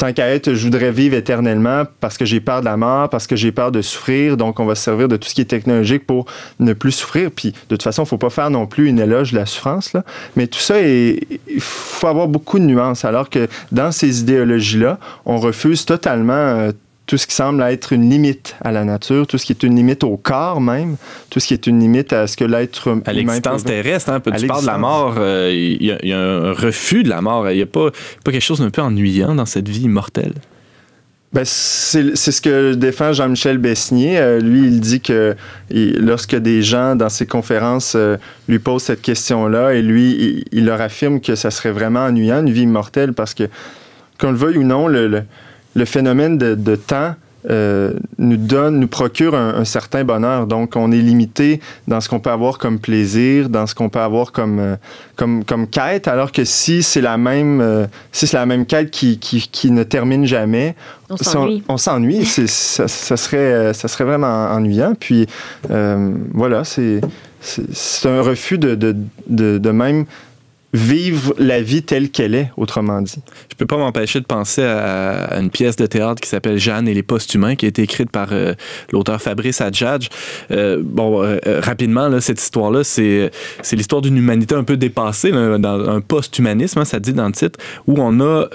[0.02, 3.28] Tant qu'à être, je voudrais vivre éternellement parce que j'ai peur de la mort, parce
[3.28, 4.36] que j'ai peur de souffrir.
[4.36, 6.26] Donc, on va se servir de tout ce qui est technologique pour
[6.58, 7.30] ne plus souffrir.
[7.30, 9.46] Puis, de toute façon, il ne faut pas faire non plus une éloge de la
[9.46, 9.92] souffrance.
[10.34, 11.20] Mais tout ça, il
[11.60, 13.04] faut avoir beaucoup de nuances.
[13.04, 16.72] Alors que dans ces idéologies-là, on refuse totalement euh,
[17.06, 19.74] tout ce qui semble être une limite à la nature, tout ce qui est une
[19.76, 20.96] limite au corps même,
[21.30, 24.22] tout ce qui est une limite à ce que l'être humain À l'existence terrestre, hein,
[24.30, 27.02] À tu parles de la mort, euh, il y, a- il y a un refus
[27.02, 27.50] de la mort.
[27.50, 27.90] Il n'y a pas,
[28.24, 30.32] pas quelque chose d'un peu ennuyant dans cette vie immortelle?
[31.34, 34.18] Ben, c'est ce que défend Jean-Michel Besnier.
[34.18, 35.34] Euh, lui, il dit que
[35.70, 40.44] il- lorsque des gens dans ses conférences euh, lui posent cette question-là, et lui, il,
[40.52, 43.44] il leur affirme que ça serait vraiment ennuyant, une vie immortelle, parce que,
[44.20, 45.22] qu'on le veuille ou non, le, le-
[45.74, 47.14] le phénomène de, de temps
[47.50, 50.46] euh, nous donne, nous procure un, un certain bonheur.
[50.46, 53.98] Donc, on est limité dans ce qu'on peut avoir comme plaisir, dans ce qu'on peut
[53.98, 54.76] avoir comme, euh,
[55.16, 58.92] comme, comme quête, alors que si c'est la même, euh, si c'est la même quête
[58.92, 60.76] qui, qui, qui ne termine jamais,
[61.10, 61.64] On s'ennuie.
[61.68, 64.94] on s'ennuie, ça, ça serait, ça serait vraiment ennuyant.
[64.98, 65.26] Puis
[65.72, 67.00] euh, voilà, c'est
[67.40, 68.94] c'est- c'est un refus de, de,
[69.26, 70.04] de, de même
[70.72, 73.20] vivre la vie telle qu'elle est, autrement dit.
[73.50, 76.94] Je peux pas m'empêcher de penser à, une pièce de théâtre qui s'appelle Jeanne et
[76.94, 78.54] les post-humains, qui a été écrite par euh,
[78.90, 80.08] l'auteur Fabrice Adjadj.
[80.50, 83.30] Euh, bon, euh, rapidement, là, cette histoire-là, c'est
[83.62, 87.32] c'est l'histoire d'une humanité un peu dépassée, dans un post-humanisme, hein, ça dit dans le
[87.32, 88.46] titre, où on a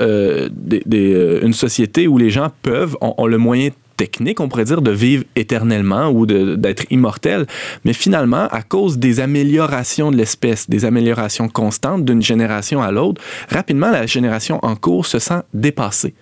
[0.51, 4.81] des- une société où les gens peuvent, ont, ont le moyen technique, on pourrait dire,
[4.81, 7.45] de vivre éternellement ou d'être immortel.
[7.83, 13.21] Mais finalement, à cause des améliorations de l'espèce, des améliorations constantes d'une génération à l'autre,
[13.49, 16.13] rapidement, la génération en cours se sent dépassée.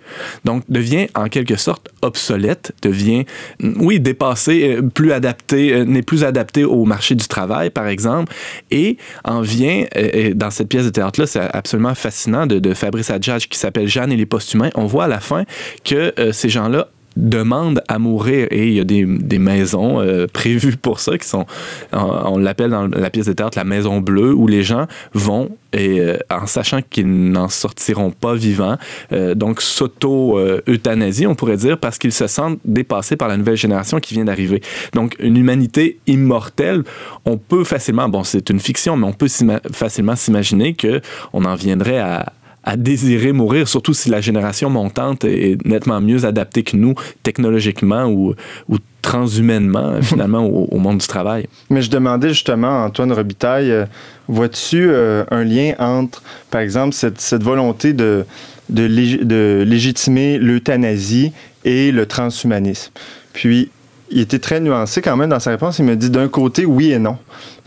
[0.46, 3.26] Donc, devient en quelque sorte obsolète, devient,
[3.62, 8.34] oui, dépassée, euh, plus adaptée, euh, n'est plus adaptée au marché du travail, par exemple,
[8.72, 13.10] et en vient, euh, euh, dans cette pièce de théâtre-là, c'est absolument fascinant, de, Fabrice
[13.10, 15.44] Adjadj, qui s'appelle Jeanne et les posthumains, on voit à la fin
[15.84, 20.76] que ces gens-là demandent à mourir et il y a des, des maisons euh, prévues
[20.76, 21.46] pour ça qui sont
[21.94, 26.00] on, l'appelle dans la pièce de théâtre la maison bleue où les gens vont et
[26.00, 28.78] euh, en sachant qu'ils n'en sortiront pas vivants
[29.14, 33.58] euh, donc s'auto euthanasie on pourrait dire parce qu'ils se sentent dépassés par la nouvelle
[33.58, 34.62] génération qui vient d'arriver.
[34.94, 36.84] Donc une humanité immortelle
[37.26, 39.30] on peut facilement bon c'est une fiction mais on peut
[39.72, 41.02] facilement s'imaginer que
[41.34, 42.34] on en viendrait à
[42.68, 48.06] à désirer mourir, surtout si la génération montante est nettement mieux adaptée que nous technologiquement
[48.08, 48.34] ou,
[48.68, 51.48] ou transhumainement finalement au, au monde du travail.
[51.70, 53.86] Mais je demandais justement à Antoine Robitaille, euh,
[54.28, 58.26] vois-tu euh, un lien entre, par exemple, cette, cette volonté de,
[58.70, 61.32] de, lég- de légitimer l'euthanasie
[61.66, 62.92] et le transhumanisme?
[63.34, 63.70] Puis,
[64.10, 65.78] il était très nuancé quand même dans sa réponse.
[65.80, 67.18] Il me dit d'un côté, oui et non.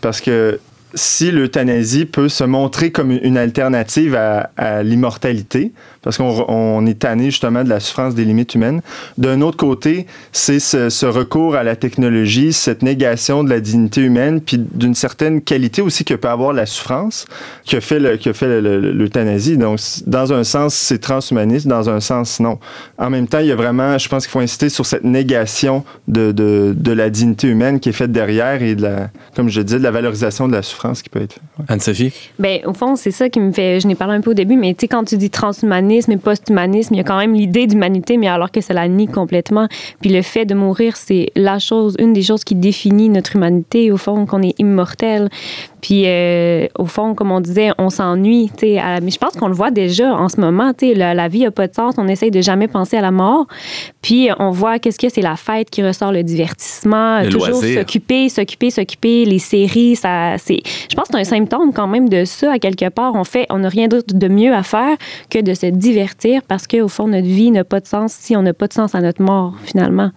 [0.00, 0.58] Parce que
[0.98, 7.26] si l'euthanasie peut se montrer comme une alternative à, l'immortalité, parce qu'on on est tanné
[7.26, 8.80] justement de la souffrance des limites humaines,
[9.16, 14.00] d'un autre côté, c'est ce, ce recours à la technologie, cette négation de la dignité
[14.00, 17.26] humaine, puis d'une certaine qualité aussi que peut avoir la souffrance,
[17.68, 19.56] que fait le- que fait le- le- l'euthanasie.
[19.58, 22.58] Donc, dans un sens, c'est transhumaniste, dans un sens, non.
[22.96, 25.84] En même temps, il y a vraiment, je pense qu'il faut insister sur cette négation
[26.06, 29.61] de, de, de la dignité humaine qui est faite derrière et de la, comme je
[29.61, 31.42] disais, de la valorisation de la souffrance qui peut être faite.
[31.58, 31.64] Ouais.
[31.68, 32.12] Anne-Sophie?
[32.38, 33.80] Ben, au fond, c'est ça qui me fait.
[33.80, 35.30] Je n'ai parlé un peu au début, mais tu sais, quand tu dis
[35.88, 38.88] transhumanisme et post-humanisme, il y a quand même l'idée d'humanité, mais alors que ça la
[38.88, 39.68] nie complètement.
[40.01, 43.90] Puis le fait de mourir, c'est la chose, une des choses qui définit notre humanité,
[43.90, 45.29] au fond, qu'on est immortel.
[45.81, 48.51] Puis, euh, au fond, comme on disait, on s'ennuie.
[48.62, 50.72] Mais je pense qu'on le voit déjà en ce moment.
[50.83, 51.94] La, la vie n'a pas de sens.
[51.98, 53.46] On essaye de jamais penser à la mort.
[54.03, 58.29] Puis, on voit qu'est-ce que c'est la fête qui ressort, le divertissement, Le toujours s'occuper,
[58.29, 59.24] s'occuper, s'occuper.
[59.24, 60.61] Les séries, ça, c'est.
[60.90, 63.14] Je pense que c'est un symptôme quand même de ça à quelque part.
[63.14, 64.96] On fait, on n'a rien d'autre de mieux à faire
[65.31, 68.42] que de se divertir parce qu'au fond, notre vie n'a pas de sens si on
[68.42, 70.10] n'a pas de sens à notre mort finalement.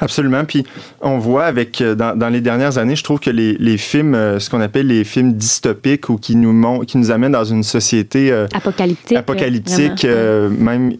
[0.00, 0.44] Absolument.
[0.44, 0.64] Puis
[1.00, 4.14] on voit avec euh, dans, dans les dernières années, je trouve que les, les films,
[4.14, 7.62] euh, ce qu'on appelle les films dystopiques ou qui nous qui nous amènent dans une
[7.62, 9.16] société euh, Apocalyptique.
[9.16, 10.92] apocalyptique, euh, même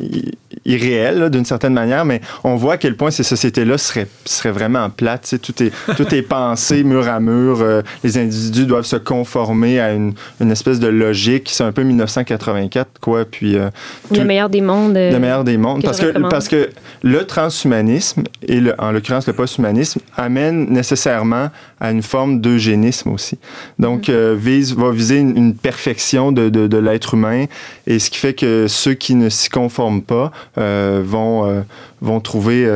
[0.64, 4.88] irréel d'une certaine manière, mais on voit à quel point ces sociétés-là seraient, seraient vraiment
[4.90, 5.22] plates.
[5.22, 7.58] Tu sais, tout, est, tout est pensé mur à mur.
[7.60, 11.48] euh, les individus doivent se conformer à une, une espèce de logique.
[11.52, 13.24] C'est un peu 1984, quoi.
[13.24, 13.68] Puis, euh,
[14.10, 14.96] Le tout- meilleur des mondes.
[14.96, 15.80] euh, le meilleur des mondes.
[15.82, 16.30] que Parce que, recommande.
[16.30, 16.70] parce que
[17.02, 23.38] le transhumanisme, et le- en l'occurrence le posthumanisme, amène nécessairement à une forme d'eugénisme aussi.
[23.78, 27.46] Donc, euh, vise, va viser une, une perfection de, de, de l'être humain,
[27.86, 31.60] et ce qui fait que ceux qui ne s'y conforment pas euh, vont, euh,
[32.00, 32.66] vont trouver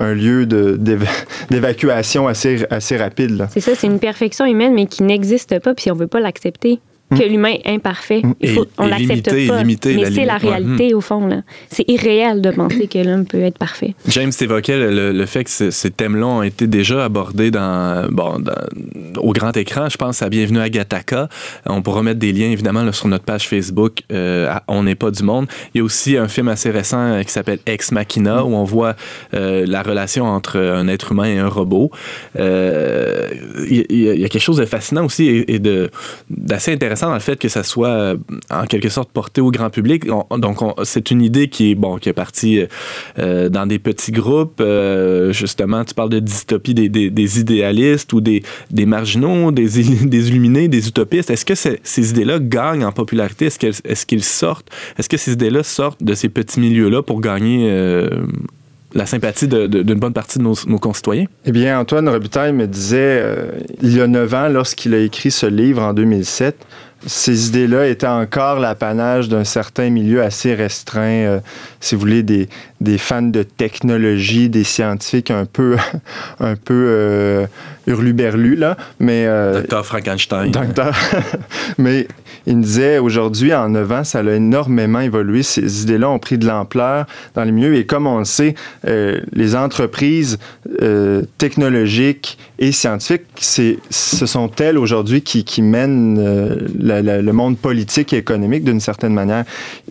[0.00, 0.46] un lieu
[1.50, 3.48] d'évacuation assez, assez rapide.
[3.50, 6.80] C'est ça, c'est une perfection humaine, mais qui n'existe pas, puis on veut pas l'accepter.
[7.16, 8.20] Que l'humain est imparfait.
[8.40, 9.58] Il Et- faut, on et l'accepte limité, pas.
[9.60, 10.38] limité, mais la c'est la ouais.
[10.50, 11.26] réalité, au fond.
[11.26, 11.40] là.
[11.70, 13.94] C'est irréel de penser que l'homme peut être parfait.
[14.08, 18.38] James évoquait le, le- fait que ce- ces thèmes-là ont été déjà abordés dans, bon,
[18.40, 18.52] dans-
[19.22, 19.88] au grand écran.
[19.88, 21.28] Je pense à Bienvenue à Gataka.
[21.64, 24.94] On pourra mettre des liens, évidemment, là, sur notre page Facebook, euh, à On n'est
[24.94, 25.46] pas du monde.
[25.74, 28.64] Il y a aussi un film assez récent euh, qui s'appelle Ex Machina, où on
[28.64, 28.96] voit
[29.34, 31.90] euh, la relation entre un être humain et un robot.
[32.36, 32.42] Il
[33.70, 35.90] y, il y a- il y a quelque chose de fascinant aussi et, et de,
[36.30, 38.16] d'assez intéressant dans le fait que ça soit euh,
[38.50, 40.04] en quelque sorte porté au grand public.
[40.10, 42.64] On- donc, on- c'est une idée qui est, bon, qui est partie
[43.18, 44.60] euh, dans des petits groupes.
[44.60, 49.68] Euh, justement, tu parles de dystopie des, des- idéalistes ou des, des marginaux, des,
[50.04, 51.30] des illuminés, des utopistes.
[51.30, 51.80] Est-ce que ces-
[52.10, 53.46] idées-là gagnent en popularité?
[53.46, 54.68] Est-ce qu'ils sortent?
[54.98, 58.08] Est-ce que ces idées-là sortent de ces petits milieux-là pour gagner euh,
[58.94, 61.26] la sympathie d'une bonne partie de nos, nos concitoyens?
[61.44, 63.50] Eh bien, Antoine Robitaille me disait, euh,
[63.82, 66.56] il y a neuf ans, lorsqu'il a écrit ce livre en 2007,
[67.06, 71.40] ces idées-là étaient encore l'apanage d'un certain milieu assez restreint, euh,
[71.80, 72.48] si vous voulez, des,
[72.80, 75.76] des fans de technologie, des scientifiques un peu,
[76.40, 77.46] un peu euh,
[77.86, 78.76] hurluberlus, là.
[78.98, 80.50] Mais, euh, Docteur Frankenstein.
[80.50, 80.96] Docteur.
[81.78, 82.08] Mais
[82.48, 85.42] il me disait, aujourd'hui, en 9 ans, ça a énormément évolué.
[85.42, 87.74] Ces idées-là ont pris de l'ampleur dans les milieux.
[87.74, 88.54] Et comme on le sait,
[88.86, 90.38] euh, les entreprises
[90.80, 98.14] euh, technologiques et scientifiques, c'est, ce sont elles aujourd'hui qui, mènent euh, le monde politique
[98.14, 99.44] et économique d'une certaine manière.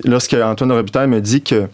[0.03, 1.67] Lorsque Antoine Robitaille me dit que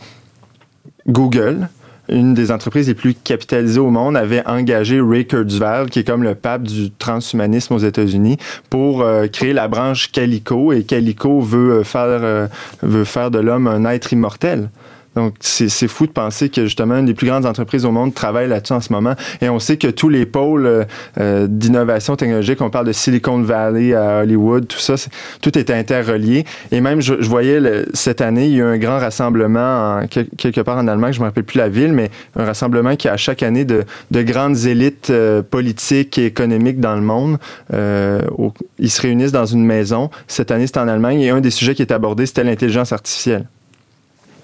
[1.08, 1.70] Google,
[2.10, 6.24] une des entreprises les plus capitalisées au monde, avait engagé Ray Kurzweil, qui est comme
[6.24, 8.38] le pape du transhumanisme aux États-Unis,
[8.70, 10.74] pour euh, créer la branche Calico.
[10.74, 12.48] Et Calico veut euh, faire, euh,
[12.82, 14.70] veut faire de l'homme un être immortel.
[15.16, 18.14] Donc, c'est c'est fou de penser que justement une des plus grandes entreprises au monde
[18.14, 19.14] travaille là-dessus en ce moment.
[19.42, 20.84] Et on sait que tous les pôles euh,
[21.20, 25.10] euh, d'innovation technologique, on parle de Silicon Valley à Hollywood, tout ça, c'est-
[25.42, 26.46] tout est interrelié.
[26.72, 30.00] Et même, je, je voyais le- cette année, il y a eu un grand rassemblement
[30.02, 32.46] en- quel- quelque part en Allemagne, je ne me rappelle plus la ville, mais un
[32.46, 37.02] rassemblement qui a chaque année de, de grandes élites euh, politiques et économiques dans le
[37.02, 37.38] monde.
[37.74, 40.10] Euh, au- ils se réunissent dans une maison.
[40.28, 41.22] Cette année, c'était en Allemagne.
[41.22, 43.46] Et un des sujets qui est abordé, c'était l'intelligence artificielle.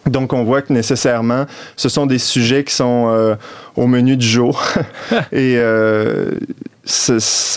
[0.10, 1.46] Donc, on voit que nécessairement,
[1.76, 3.36] ce sont des sujets qui sont euh,
[3.76, 4.62] au menu du jour.
[5.32, 6.32] Et euh,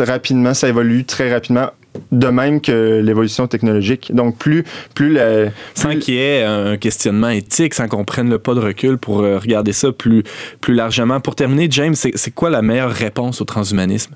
[0.01, 1.71] rapidement, ça évolue très rapidement,
[2.11, 4.13] de même que l'évolution technologique.
[4.15, 5.51] Donc, plus, plus la.
[5.75, 9.21] Sans qu'il y ait un questionnement éthique, sans qu'on prenne le pas de recul pour
[9.21, 10.23] euh, regarder ça plus,
[10.61, 11.21] plus largement.
[11.21, 14.15] Pour terminer, James, c'est c'est quoi la meilleure réponse au transhumanisme?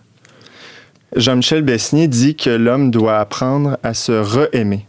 [1.14, 4.86] Jean-Michel Besnier dit que l'homme doit apprendre à se re-aimer.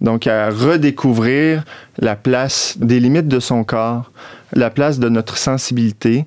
[0.00, 1.64] Donc, à redécouvrir
[1.98, 4.12] la place des limites de son corps,
[4.52, 6.26] la place de notre sensibilité.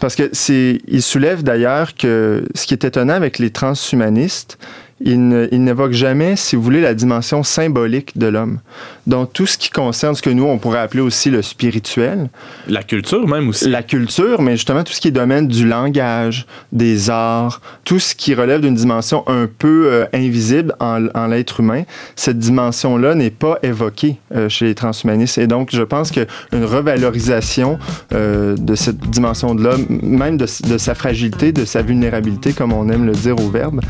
[0.00, 4.58] Parce que c'est, il soulève d'ailleurs que ce qui est étonnant avec les transhumanistes,
[5.04, 8.60] ils n'évoquent jamais, si vous voulez, la dimension symbolique de l'homme.
[9.06, 12.28] Donc, tout ce qui concerne ce que nous, on pourrait appeler aussi le spirituel,
[12.68, 13.68] La culture même aussi.
[13.68, 18.14] la culture, mais justement tout ce qui est domaine du langage, des arts, tout ce
[18.14, 21.82] qui relève d'une dimension un peu euh, invisible en, en l'être humain,
[22.14, 25.38] cette dimension-là n'est pas évoquée euh, chez les transhumanistes.
[25.38, 26.26] Et donc, je pense qu'une
[26.64, 27.78] revalorisation
[28.14, 32.72] euh, de cette dimension de l'homme, même de, de sa fragilité, de sa vulnérabilité, comme
[32.72, 33.80] on aime le dire au verbe,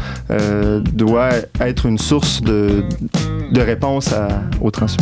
[0.95, 2.83] doit être une source de,
[3.53, 4.29] de réponse à-
[4.61, 5.02] aux transhumanistes.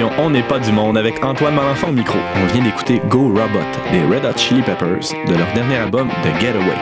[0.00, 2.18] On n'est pas du monde avec Antoine Malenfant au micro.
[2.42, 3.58] On vient d'écouter Go Robot
[3.90, 6.76] des Red Hot Chili Peppers de leur dernier album The Getaway.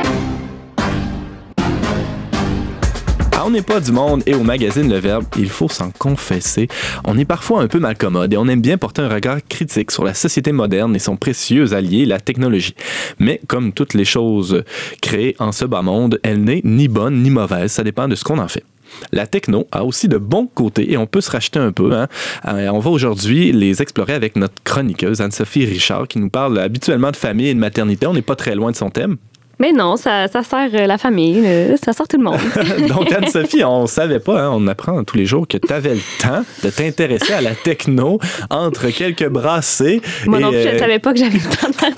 [3.44, 6.68] On n'est pas du monde et au magazine Le Verbe, il faut s'en confesser,
[7.04, 10.04] on est parfois un peu malcommode et on aime bien porter un regard critique sur
[10.04, 12.76] la société moderne et son précieux allié, la technologie.
[13.18, 14.62] Mais comme toutes les choses
[15.02, 18.22] créées en ce bas monde, elle n'est ni bonne ni mauvaise, ça dépend de ce
[18.22, 18.62] qu'on en fait.
[19.12, 21.92] La techno a aussi de bons côtés et on peut se racheter un peu.
[21.92, 22.08] hein.
[22.46, 27.10] Euh, on va aujourd'hui les explorer avec notre chroniqueuse Anne-Sophie Richard qui nous parle habituellement
[27.10, 28.06] de famille et de maternité.
[28.06, 29.16] On n'est pas très loin de son thème.
[29.60, 32.38] Mais non, ça, ça sert euh, la famille, euh, ça sert tout le monde.
[32.88, 36.00] Donc, Anne-Sophie, on savait pas, hein, on apprend tous les jours que tu avais le
[36.20, 40.00] temps de t'intéresser à la techno entre quelques brassées.
[40.26, 41.90] Moi Et, non plus, je euh, ne savais pas que j'avais le temps de faire.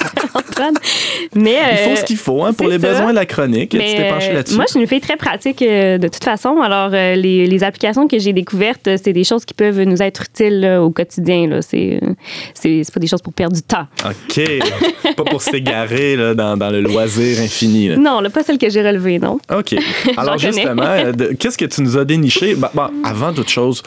[1.35, 2.89] Mais, Il faut euh, ce qu'il faut hein, pour les ça.
[2.91, 3.71] besoins de la chronique.
[3.71, 4.57] tu t'es penché euh, là-dessus.
[4.57, 6.61] Moi, je suis une fille très pratique euh, de toute façon.
[6.61, 10.03] Alors, euh, les, les applications que j'ai découvertes, euh, c'est des choses qui peuvent nous
[10.03, 11.61] être utiles là, au quotidien.
[11.63, 13.87] C'est euh, pas des choses pour perdre du temps.
[14.05, 14.41] OK.
[15.17, 17.89] pas pour s'égarer dans le loisir infini.
[17.89, 17.97] là.
[17.97, 19.39] Non, là, pas celle que j'ai relevée, non.
[19.55, 19.75] OK.
[20.17, 22.55] Alors, justement, euh, qu'est-ce que tu nous as déniché?
[22.55, 23.83] Bah, bah, avant toute chose,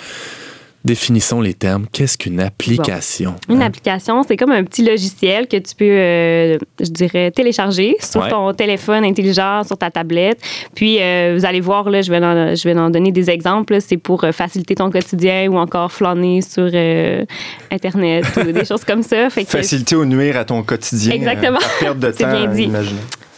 [0.84, 1.88] définissons les termes.
[1.92, 3.34] Qu'est-ce qu'une application?
[3.50, 3.66] Une Hein?
[3.66, 8.30] application, c'est comme un petit logiciel que tu peux, euh, je dirais, télécharger sur Ouais.
[8.30, 10.40] ton téléphone intelligent, sur ta tablette.
[10.76, 13.78] Puis, euh, vous allez voir, là, je vais en, je vais en donner des exemples.
[13.82, 17.26] C'est pour euh, faciliter ton quotidien ou encore flâner sur euh,
[17.72, 19.32] Internet ou des choses comme ça.
[19.32, 21.14] Fait que- Faciliter ou nuire à ton quotidien.
[21.14, 21.58] Exactement.
[21.58, 22.70] euh, perte de C'est temps, bien dit.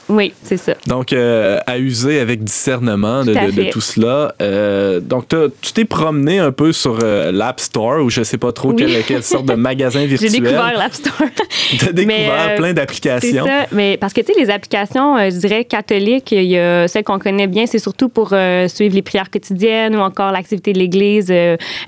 [0.10, 0.74] Oui, c'est ça.
[0.88, 3.70] Donc, euh, à user avec discernement de, Tout à de- de fait.
[3.72, 4.34] tout cela.
[4.42, 5.26] Euh, donc,
[5.62, 8.76] tu t'es promené un peu sur euh, l'App Store ou je sais pas trop Oui.
[8.78, 10.32] quelle, quelle sorte de magasin J'ai virtuel.
[10.32, 11.14] découvert l'App Store.
[11.80, 13.46] T'as découvert Mais, plein C'est d'applications.
[13.46, 17.04] ça, mais parce que tu sais, les applications, je dirais catholiques, il y a celles
[17.04, 21.34] qu'on connaît bien, c'est surtout pour suivre les prières quotidiennes ou encore l'activité de l'Église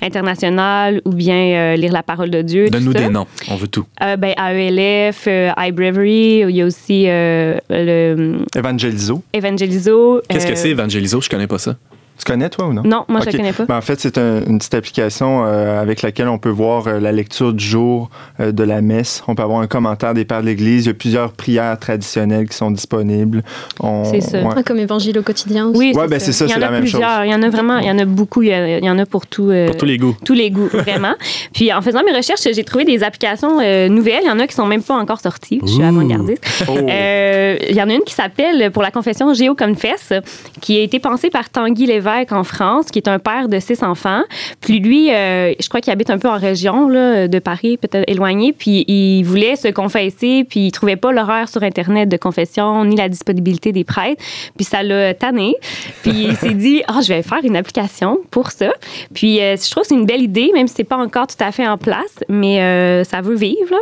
[0.02, 2.68] internationale ou bien lire la parole de Dieu.
[2.70, 3.26] Donne-nous des noms.
[3.50, 3.86] On veut tout.
[4.00, 8.09] Ben, AELF, iBreviary, il y a aussi le
[8.54, 9.22] Evangelizo.
[9.32, 10.22] Evangelizo.
[10.28, 11.20] Qu'est-ce que euh, c'est, Evangelizo?
[11.20, 11.76] Je connais pas ça.
[12.20, 12.82] Tu connais, toi, ou non?
[12.84, 13.64] Non, moi, je la connais pas.
[13.64, 17.00] Ben, en fait, c'est un- une petite application euh, avec laquelle on peut voir euh,
[17.00, 18.10] la lecture du jour
[18.40, 19.22] euh, de la messe.
[19.26, 20.84] On peut avoir un commentaire des pères de l'Église.
[20.84, 23.42] Il y a plusieurs prières traditionnelles qui sont disponibles.
[23.82, 24.38] On- C'est ça.
[24.42, 24.48] ouais.
[24.54, 25.78] Ah, comme évangile au quotidien aussi.
[25.78, 27.00] Oui, Ouais, ben, c'est ça, Il y c'est en la a même chose.
[27.00, 27.24] plusieurs.
[27.24, 28.42] Il y en a vraiment, il y en a beaucoup.
[28.42, 29.48] Il y, a- il y en a pour tout.
[29.50, 30.14] euh, Pour tous les goûts.
[30.22, 31.14] tous les goûts, vraiment.
[31.54, 34.20] Puis en faisant mes recherches, j'ai trouvé des applications euh, nouvelles.
[34.24, 35.60] Il y en a qui sont même pas encore sorties.
[35.64, 36.44] Je suis avant-gardiste.
[36.68, 36.76] Oh.
[36.76, 40.12] Euh, Il y en a une qui s'appelle, pour la confession GeoConfess,
[40.60, 43.82] qui a été pensée par Tanguy Lévesque en France, qui est un père de six
[43.82, 44.22] enfants.
[44.60, 48.52] Puis lui, euh, je crois qu'il habite un peu en région de Paris, peut-être éloigné.
[48.52, 52.96] Puis il voulait se confesser, puis il trouvait pas l'horaire sur Internet de confession, ni
[52.96, 54.22] la disponibilité des prêtres.
[54.56, 55.54] Puis ça l'a tanné.
[56.02, 58.72] Puis il s'est dit, ah, je vais faire une application pour ça.
[59.14, 61.42] Puis euh, je trouve que c'est une belle idée, même si c'est pas encore tout
[61.42, 63.74] à fait en place, mais euh, ça veut vivre.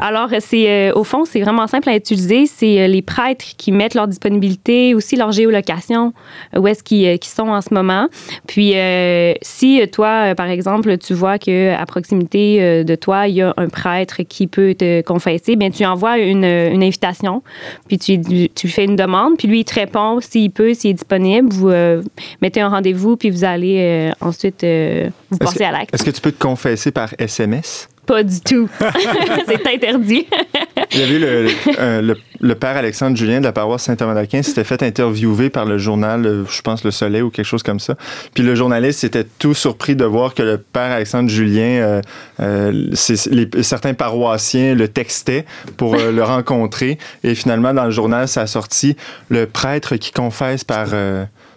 [0.00, 2.46] Alors, c'est au fond, c'est vraiment simple à utiliser.
[2.46, 6.12] C'est les prêtres qui mettent leur disponibilité, aussi leur géolocation,
[6.56, 8.08] où est-ce qu'ils qu'ils sont en ce moment.
[8.46, 13.28] Puis, euh, si euh, toi, euh, par exemple, tu vois que à proximité de toi,
[13.28, 17.42] il y a un prêtre qui peut te confesser, bien, tu envoies une, une invitation,
[17.88, 20.94] puis tu, tu fais une demande, puis lui, il te répond s'il peut, s'il est
[20.94, 21.48] disponible.
[21.52, 22.02] Vous euh,
[22.42, 24.64] mettez un rendez-vous, puis vous allez euh, ensuite
[25.30, 25.94] vous passer à l'acte.
[25.94, 27.88] Est-ce que tu peux te confesser par SMS?
[28.06, 28.68] Pas du tout.
[29.46, 30.26] c'est interdit.
[30.92, 31.48] Il y avait le,
[31.78, 35.64] euh, le, le père Alexandre Julien de la paroisse Saint-Thomas d'Aquin s'était fait interviewer par
[35.64, 37.96] le journal, euh, je pense Le Soleil ou quelque chose comme ça.
[38.34, 42.00] Puis le journaliste était tout surpris de voir que le père Alexandre Julien, euh,
[42.40, 42.90] euh,
[43.30, 45.44] les- certains paroissiens le textaient
[45.76, 46.98] pour le rencontrer.
[47.24, 48.96] Et finalement, dans le journal, ça a sorti
[49.28, 50.88] le prêtre qui confesse par,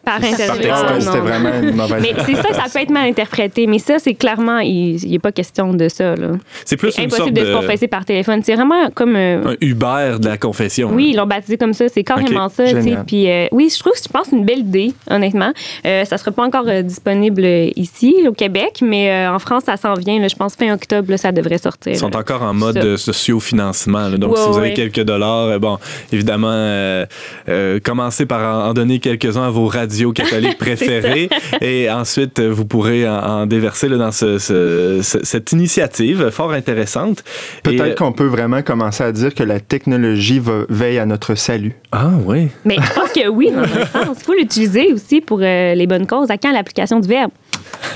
[0.06, 0.44] Par texto.
[0.72, 3.68] Ah, C'était vraiment une mauvaise Mais c'est ça, ça peut être mal interprété.
[3.68, 6.16] Mais ça, c'est clairement, il n'y a pas question de ça.
[6.16, 6.32] là.
[6.66, 7.42] C'est plus une sorte impossible de...
[7.42, 8.42] de, se confesser par téléphone.
[8.44, 9.16] C'est vraiment comme.
[9.16, 10.92] euh, un Uber de la confession.
[10.94, 11.88] oui, ils l'ont baptisé comme ça.
[11.90, 12.64] C'est carrément Ok, ça.
[13.06, 15.52] Puis, euh, oui, je trouve que je pense que c'est une belle idée, honnêtement.
[15.86, 17.44] Euh, ça ne sera pas encore euh, disponible
[17.76, 20.20] ici, au Québec, mais euh, en France, ça s'en vient.
[20.20, 20.28] là.
[20.28, 21.94] je pense fin octobre, là, ça devrait sortir.
[21.94, 22.98] Ils sont encore en mode Ça.
[23.14, 24.08] socio-financement.
[24.10, 24.18] là.
[24.18, 24.74] Donc, Ouais, si vous avez ouais.
[24.74, 25.78] quelques dollars, euh, bon,
[26.12, 27.06] évidemment, euh,
[27.48, 31.30] euh, commencez par en, en donner quelques-uns à vos radios catholiques préférées.
[31.62, 36.52] et ensuite, vous pourrez en, en déverser là, dans ce- ce- ce- cette initiative fort
[36.54, 37.24] intéressante.
[37.64, 41.36] Peut-être euh, qu'on peut vraiment commencer à dire que la technologie va- veille à notre
[41.36, 41.76] salut.
[41.92, 42.48] Ah, oui.
[42.66, 44.18] Mais je pense que oui, dans un sens.
[44.20, 46.30] Il faut l'utiliser aussi pour euh, les bonnes causes.
[46.32, 47.32] À quand l'application du verbe?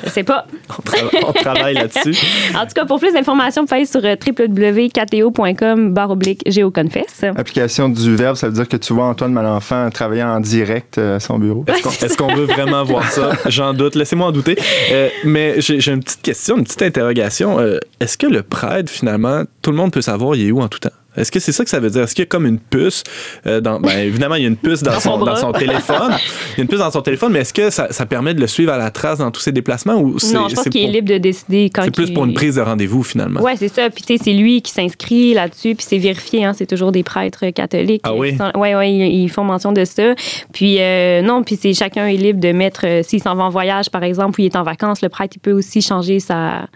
[0.05, 0.45] Je sais pas.
[0.69, 2.15] On, tra- on travaille là-dessus.
[2.55, 7.23] En tout cas, pour plus d'informations, vous sur euh, www.kto.com barre oblique géoconfesse.
[7.35, 11.17] Application du verbe, ça veut dire que tu vois Antoine Malenfant travailler en direct euh,
[11.17, 11.65] à son bureau.
[11.67, 13.31] Est-ce qu'on veut vraiment voir ça?
[13.47, 13.95] J'en doute.
[13.95, 14.57] Laissez-moi en douter.
[14.91, 17.59] Euh, mais j'ai j'ai une petite question, une petite interrogation.
[17.59, 20.67] Euh, Est-ce que le prêtre, finalement, tout le monde peut savoir il est où en
[20.67, 20.89] tout temps?
[21.15, 22.03] Est-ce que c'est ça que ça veut dire?
[22.03, 23.03] Est-ce qu'il y a comme une puce
[23.47, 23.79] euh, dans.
[23.79, 25.35] Ben, évidemment, il y a une puce dans, Dans son, son dans bras.
[25.37, 26.11] son téléphone.
[26.55, 28.39] Il y a une puce dans son téléphone, mais est-ce que ça, ça permet de
[28.41, 30.71] le suivre à la trace dans tous ses déplacements ou c'est Non, je pense est
[30.87, 33.41] libre de décider quand C'est plus pour une prise de rendez-vous, finalement.
[33.41, 33.89] Ouais, c'est ça.
[33.89, 36.45] Puis tu sais, c'est lui qui s'inscrit là-dessus, puis c'est vérifié.
[36.45, 38.01] Hein, c'est toujours des prêtres catholiques.
[38.03, 38.31] Ah oui?
[38.33, 40.13] Qui sont- Ouais, ouais, ils, ils font mention de ça.
[40.53, 43.49] Puis euh, non, puis c'est chacun est libre de mettre euh, s'il s'en va en
[43.49, 46.67] voyage, par exemple, ou il est en vacances, le prêtre il peut aussi changer sa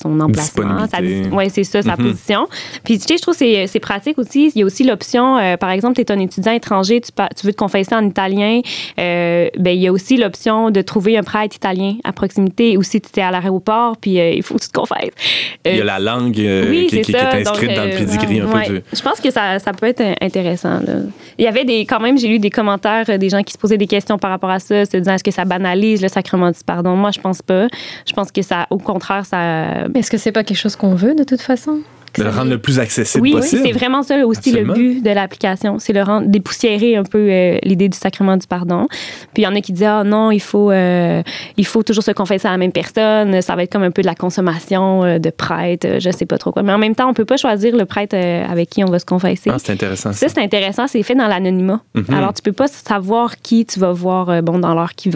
[0.00, 0.86] son emplacement,
[1.32, 1.96] ouais, c'est ça, sa Mhm.
[2.10, 2.46] position.
[2.84, 4.50] Puis tu sais, je trouve que c'est c'est pratique aussi.
[4.54, 7.46] Il y a aussi l'option, euh, par exemple, tu es un étudiant étranger, tu, tu
[7.46, 8.60] veux te confesser en italien,
[8.98, 12.76] euh, ben il y a aussi l'option de trouver un prêtre italien à proximité.
[12.76, 15.10] Ou si tu es à l'aéroport, puis euh, il faut que tu te confesses.
[15.66, 17.98] Il y a Euh, la langue euh, oui, qui, est inscrite Donc, dans le euh,
[17.98, 18.66] pedigree un ouais.
[18.66, 18.82] peu du.
[18.92, 20.80] Je pense que ça, ça peut être intéressant.
[20.80, 20.94] là.
[21.38, 23.58] Il y avait des, quand même, j'ai lu des commentaires euh, des gens qui se
[23.58, 26.50] posaient des questions par rapport à ça, se disant est-ce que ça banalise le sacrement
[26.50, 26.96] du pardon?
[26.96, 27.66] Moi, je pense pas.
[28.06, 29.81] Je pense que ça, au contraire, ça.
[29.94, 31.80] Est-ce que c'est pas quelque chose qu'on veut de toute façon?
[32.18, 33.62] De le rendre le plus accessible Oui, oui, possible.
[33.64, 34.74] c'est vraiment ça aussi Absolument.
[34.74, 38.46] le but de l'application, c'est le rendre dépoussiérer un peu euh, l'idée du sacrement du
[38.46, 38.86] pardon.
[39.32, 41.22] Puis il y en a qui disent ah non, il faut euh,
[41.56, 44.02] il faut toujours se confesser à la même personne, ça va être comme un peu
[44.02, 46.62] de la consommation euh, de prêtre, je sais pas trop quoi.
[46.62, 49.06] Mais en même temps, on peut pas choisir le prêtre avec qui on va se
[49.06, 49.50] confesser.
[49.50, 50.12] Ah, c'est intéressant.
[50.12, 51.80] Ça, c'est intéressant, c'est fait dans l'anonymat.
[51.94, 52.14] Mhm.
[52.14, 55.08] Alors, tu peux pas savoir qui tu vas voir bon, dans l'heure qui,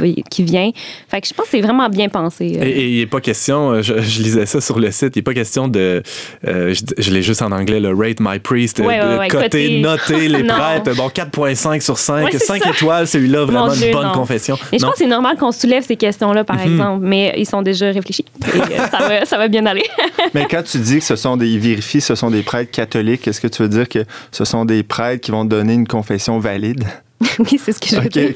[0.43, 0.71] vient.
[1.09, 2.47] Fait que je pense que c'est vraiment bien pensé.
[2.47, 5.35] Et il n'est pas question, je, je lisais ça sur le site, il n'est pas
[5.35, 6.03] question de,
[6.99, 9.81] je, l'ai juste en anglais, le rate my priest, Ouais, de ouais, coter.
[9.81, 10.95] noter les prêtres.
[10.97, 12.71] Bon, 4,5 sur 5, Ouais, c'est 5 ça.
[12.71, 14.13] étoiles, celui-là, vraiment Mon une Dieu, bonne non.
[14.13, 14.59] confession.
[14.73, 14.89] Mais je Non.
[14.91, 16.73] pense que c'est normal qu'on soulève ces questions-là, par Mhm.
[16.73, 18.25] exemple, mais ils sont déjà réfléchis.
[18.55, 19.85] Et, euh, ça, va, ça va bien aller.
[20.35, 23.27] Mais quand tu dis que ce sont des ils vérifient, ce sont des prêtres catholiques,
[23.29, 24.01] est-ce que tu veux dire que
[24.33, 26.85] ce sont des prêtres qui vont donner une confession valide?
[27.39, 28.33] oui, c'est ce que je veux dire.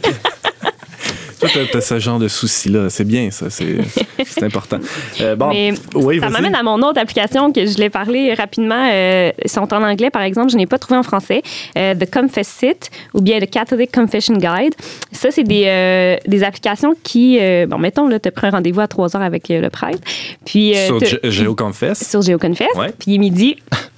[1.41, 2.91] Toi, t'as- t'as ce genre de souci-là.
[2.91, 3.47] C'est bien, ça.
[3.51, 4.79] C'est important.
[5.21, 8.89] Euh, bon, Mais oui, ça m'amène à mon autre application que je l'ai parlé rapidement.
[8.93, 10.51] Euh, ils sont en anglais, par exemple.
[10.51, 11.43] Je n'ai pas trouvé en français.
[11.79, 14.75] Euh, The Confess It ou bien The Catholic Confession Guide.
[15.13, 17.39] Ça, c'est des, euh, des applications qui,
[17.69, 19.99] bon, mettons, là, tu as pris un rendez-vous à 3 heures avec le prêtre.
[20.45, 22.09] Puis, Sur t'as- Ge- GeoConfess.
[22.09, 22.69] sur GeoConfess.
[22.77, 22.93] Ouais.
[22.99, 23.57] Puis il est midi.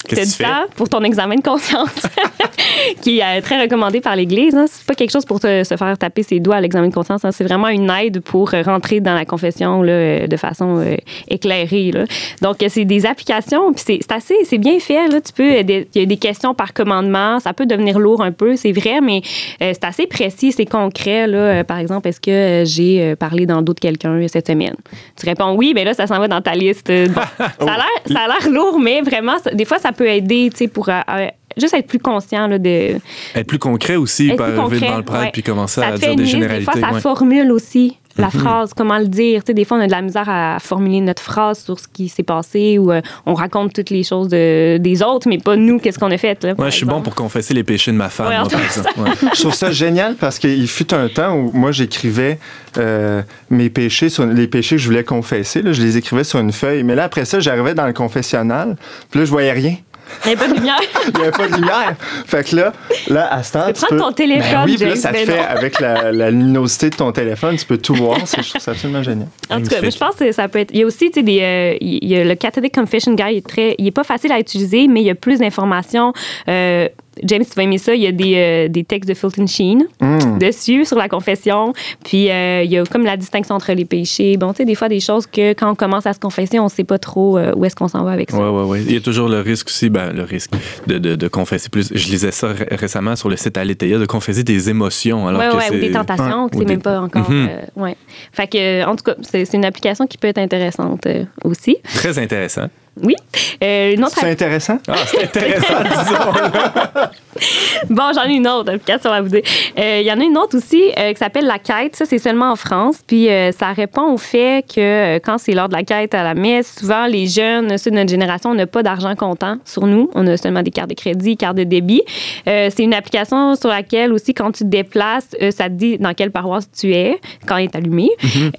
[0.09, 1.91] T'as du temps pour ton examen de conscience,
[3.03, 4.55] qui est euh, très recommandé par l'Église.
[4.55, 4.65] Hein.
[4.69, 7.25] C'est pas quelque chose pour te- se faire taper ses doigts à l'examen de conscience.
[7.25, 7.31] hein.
[7.33, 10.97] C'est vraiment une aide pour euh, rentrer dans la confession là, euh, de façon euh,
[11.29, 11.91] éclairée.
[11.93, 12.05] là.
[12.41, 15.09] Donc, c'est des applications, puis c'est assez, c'est bien fait.
[15.09, 15.21] Là.
[15.21, 17.41] Tu peux, il y a des questions par commandement.
[17.41, 19.23] Ça peut devenir lourd un peu, c'est vrai, mais
[19.63, 21.27] euh, c'est assez précis, c'est concret.
[21.27, 21.65] Là.
[21.65, 24.75] Par exemple, est-ce que j'ai parlé dans le dos de quelqu'un cette semaine?
[25.19, 26.91] Tu réponds oui, mais là, ça s'en va dans ta liste.
[26.91, 30.09] Bon, ça a l'air- ça a l'air lourd, mais vraiment, ça- des fois, ça peut
[30.09, 32.99] aider, tu sais, pour euh, euh, juste être plus conscient là, de.
[33.34, 35.30] Être plus concret aussi, pas arriver devant le prêtre ouais.
[35.32, 36.72] puis commencer ça à dire des généralités.
[36.72, 37.01] Des fois, ça ouais.
[37.01, 38.31] formule aussi la Mhm.
[38.33, 39.43] phrase, comment le dire.
[39.43, 41.89] Tu sais, des fois, on a de la misère à formuler notre phrase sur ce
[41.89, 45.57] qui s'est passé ou euh, on raconte toutes les choses de- des autres, mais pas
[45.57, 46.43] nous, qu'est-ce qu'on a fait.
[46.45, 48.49] Là, Ouais, je suis bon pour confesser les péchés de ma femme, Ouais, moi, en
[48.51, 48.89] par exemple.
[49.01, 49.11] Ouais.
[49.35, 52.39] Je trouve ça génial parce qu'il fut un temps où moi j'écrivais
[52.79, 56.39] euh, mes péchés, sur, les péchés que je voulais confesser, là, je les écrivais sur
[56.39, 56.83] une feuille.
[56.85, 58.77] Mais là, après ça, j'arrivais dans le confessionnal,
[59.11, 59.77] puis là, je voyais rien.
[60.25, 60.81] Il n'y a pas de lumière.
[61.07, 61.95] Il n'y avait pas de lumière.
[62.27, 62.73] Fait que là,
[63.09, 65.27] là à ce temps, Tu peux prendre ton téléphone, Ben oui, là, ça te ben
[65.27, 65.45] fait, non.
[65.49, 68.19] avec la, la luminosité de ton téléphone, tu peux tout voir.
[68.19, 69.29] Je trouve ça absolument génial.
[69.51, 70.71] En tout cas, je pense que ça peut être.
[70.73, 73.27] Il y a aussi, tu sais, des, euh, il y a le Catholic Confession Guide,
[73.31, 76.13] il est, très, il est pas facile à utiliser, mais il y a plus d'informations.
[76.49, 76.89] Euh,
[77.25, 77.95] James, tu vas aimer ça.
[77.95, 80.39] Il y a des, euh, des textes de Fulton Sheen Mm.
[80.39, 81.73] dessus sur la confession.
[82.05, 84.37] Puis euh, il y a comme la distinction entre les péchés.
[84.37, 86.69] Bon, tu sais, des fois, des choses que quand on commence à se confesser, on
[86.69, 88.39] sait pas trop euh, où est-ce qu'on s'en va avec ça.
[88.39, 88.83] Ouais, ouais, ouais.
[88.83, 90.51] Il y a toujours le risque aussi, ben, le risque
[90.87, 91.91] de, de, de confesser plus.
[91.95, 95.29] Je lisais ça ré- récemment sur le site Aletheia, de confesser des émotions.
[95.29, 97.31] Alors ouais, que ouais, ou des tentations, que Ou c'est des- même pas encore.
[97.31, 97.49] Mhm.
[97.51, 97.97] euh, ouais.
[98.33, 101.77] Fait que, en tout cas, c'est c'est une application qui peut être intéressante euh, aussi.
[101.95, 102.69] Très intéressant.
[103.01, 103.14] Oui.
[103.62, 104.78] Euh, une autre C'est intéressant?
[104.88, 107.32] Ah, c'est intéressant, disons.
[107.90, 109.43] Bon, j'en ai une autre application à vous dire.
[109.78, 111.97] Euh, Il y en a une autre aussi euh, qui s'appelle La Quête.
[111.97, 112.99] Ça, c'est seulement en France.
[113.07, 116.34] Puis euh, ça répond au fait que quand c'est l'heure de la quête à la
[116.34, 120.11] messe, souvent les jeunes, ceux de notre génération, on n'a pas d'argent comptant sur nous.
[120.14, 122.03] On a seulement des cartes de crédit, cartes de débit.
[122.47, 126.30] C'est une application sur laquelle aussi, quand tu te déplaces, ça te dit dans quelle
[126.30, 128.11] paroisse tu es quand elle est allumée.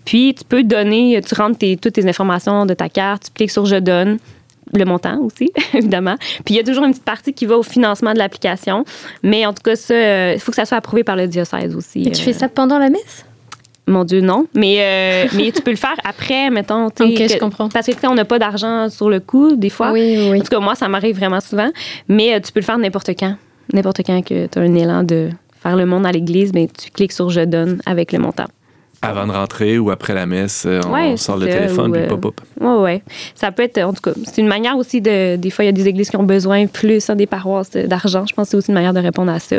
[0.05, 3.51] Puis tu peux donner, tu rentres tes- toutes tes informations de ta carte, tu cliques
[3.51, 4.17] sur Je donne
[4.74, 6.15] le montant aussi, évidemment.
[6.45, 8.86] Puis il y a toujours une petite partie qui va au financement de l'application.
[9.24, 12.01] Mais en tout cas, ça, il faut que ça soit approuvé par le diocèse aussi.
[12.07, 13.26] Et tu Euh, fais ça pendant la messe?
[13.86, 14.47] Mon Dieu, non.
[14.53, 16.86] Mais, euh, mais tu peux le faire après, mettons.
[16.88, 17.69] Ok, je que- comprends.
[17.69, 19.91] Parce que tu sais, on n'a pas d'argent sur le coup, des fois.
[19.91, 20.39] Oui, oui.
[20.39, 21.69] En tout cas, moi, ça m'arrive vraiment souvent.
[22.07, 23.36] Mais euh, tu peux le faire n'importe quand.
[23.74, 25.30] N'importe quand que tu as un élan de
[25.61, 28.45] faire le monde à l'église, ben, tu cliques sur Je donne avec le montant.
[29.06, 31.93] Avant de rentrer ou après la messe, euh, on Ouais, sort le ça, téléphone ou,
[31.93, 32.41] puis euh, pop, pop.
[32.60, 33.04] Ouais, ouais.
[33.36, 35.36] Ça peut être, en tout cas, c'est une manière aussi de.
[35.36, 37.86] Des fois, il y a des églises qui ont besoin plus hein, des paroisses euh,
[37.88, 38.26] d'argent.
[38.28, 39.58] Je pense que c'est aussi une manière de répondre à ça.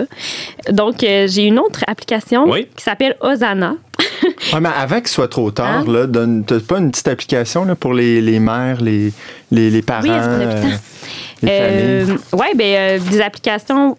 [0.71, 2.69] Donc, euh, j'ai une autre application Oui.
[2.77, 3.75] qui s'appelle Osana.
[4.53, 5.85] Ouais, mais avant qu'il soit trop tard, Hein?
[5.87, 9.13] là, donne- t'as pas une petite application là, pour les, les mères, les,
[9.51, 12.19] les, les parents, Oui, Euh, familles?
[12.33, 13.97] ouais, ben, euh, des applications.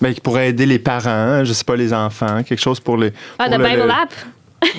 [0.00, 3.12] Ben, qui pourrait aider les parents, je sais pas, les enfants, quelque chose pour les.
[3.38, 4.12] Ah, pour de le- Bible le- App?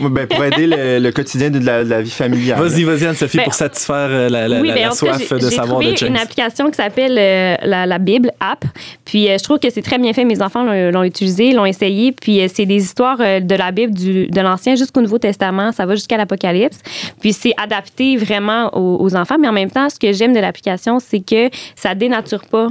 [0.01, 2.59] Ben, pour aider le, le quotidien de la, de la vie familiale.
[2.59, 5.39] Vas-y, vas-y, Anne-Sophie, Ben, pour satisfaire euh, la, la- oui, la- ben, la soif de
[5.49, 6.09] savoir de James.
[6.09, 8.63] une application qui s'appelle euh, la, la Bible App.
[9.05, 10.25] Puis euh, je trouve que c'est très bien fait.
[10.25, 12.11] Mes enfants l'ont l'ont utilisé, l'ont essayé.
[12.11, 15.71] Puis euh, c'est des histoires euh, de la Bible, du, de l'Ancien jusqu'au Nouveau Testament.
[15.71, 16.79] Ça va jusqu'à l'Apocalypse.
[17.21, 19.37] Puis c'est adapté vraiment aux, aux enfants.
[19.39, 22.67] Mais en même temps, ce que j'aime de l'application, c'est que ça dénature pas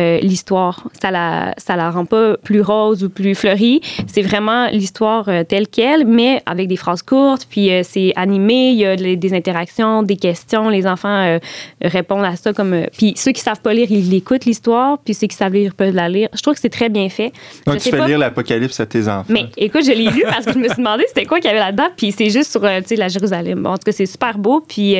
[0.00, 0.88] euh, l'histoire.
[1.00, 3.80] Ça la, ça la rend pas plus rose ou plus fleurie.
[4.06, 7.46] C'est vraiment l'histoire euh, telle qu'elle, mais avec des phrases courtes.
[7.50, 8.70] Puis euh, c'est animé.
[8.70, 10.68] Il y a des interactions, des questions.
[10.68, 11.38] Les enfants
[11.82, 12.86] répondent à ça comme.
[12.96, 14.98] puis ceux qui savent pas lire, ils l'écoutent l'histoire.
[15.04, 16.28] Puis ceux qui savent lire peuvent la lire.
[16.34, 17.32] Je trouve que c'est très bien fait.
[17.66, 19.24] Donc, Je tu fais pas- lire l'Apocalypse à tes enfants.
[19.28, 21.50] mais écoute, je l'ai lu parce que je me suis demandé c'était quoi qu'il y
[21.50, 21.88] avait là-dedans.
[21.96, 23.62] Puis c'est juste sur la Jérusalem.
[23.62, 24.64] Bon, en tout cas, c'est super beau.
[24.66, 24.96] Puis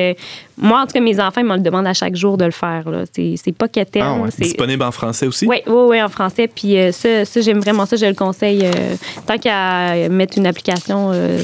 [0.61, 2.51] moi, en tout cas, mes enfants, ils me le demandent à chaque jour de le
[2.51, 2.89] faire.
[2.89, 3.03] là.
[3.13, 4.03] C'est c'est pas quétaine.
[4.05, 4.29] Ah ouais.
[4.31, 5.45] c'est- Disponible en français aussi?
[5.47, 6.47] oui, oui, oui, en français.
[6.47, 7.95] Puis euh, ça, ça, j'aime vraiment ça.
[7.97, 8.61] Je le conseille.
[8.65, 8.95] euh,
[9.25, 11.39] tant qu'à mettre une application euh,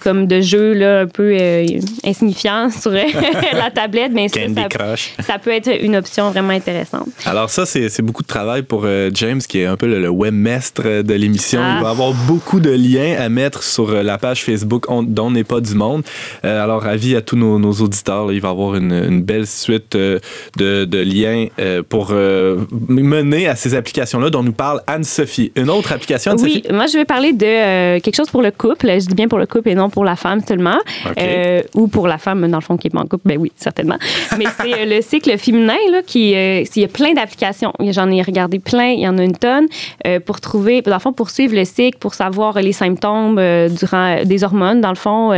[0.00, 1.66] comme de jeu là, un peu euh,
[2.04, 3.02] insignifiant sur euh,
[3.52, 4.40] la tablette, mais ça,
[5.20, 7.08] ça, peut être une option vraiment intéressante.
[7.24, 10.08] Alors ça, c'est beaucoup de travail pour euh, James, qui est un peu le, le
[10.10, 11.60] webmestre de l'émission.
[11.62, 11.76] Ah.
[11.78, 15.30] Il va avoir beaucoup de liens à mettre sur euh, la page Facebook On- dont
[15.30, 16.02] n'est pas du monde.
[16.44, 19.46] Euh, alors, avis à tous nos, nos auditeurs, là, il va avoir une, une belle
[19.46, 20.18] suite euh,
[20.56, 25.52] de, de liens euh, pour euh, mener à ces applications-là dont nous parle Anne-Sophie.
[25.56, 26.62] Une autre application, Anne-Sophie?
[26.68, 28.86] Oui, moi, je vais parler de euh, quelque chose pour le couple.
[28.88, 30.78] Je dis bien pour le couple et non pour la femme seulement.
[31.18, 33.22] Euh, ou pour la femme, dans le fond, qui est pas en couple.
[33.28, 33.96] Ben oui, certainement.
[34.38, 36.34] Mais c'est euh, le cycle féminin, là, qui.
[36.34, 37.72] euh, il y a plein d'applications.
[37.80, 38.88] J'en ai regardé plein.
[38.90, 39.66] Il y en a une tonne.
[40.06, 43.36] euh, pour trouver, dans le fond, pour suivre le cycle, pour savoir les symptômes
[43.68, 44.80] durant des hormones.
[44.80, 45.32] Dans le fond,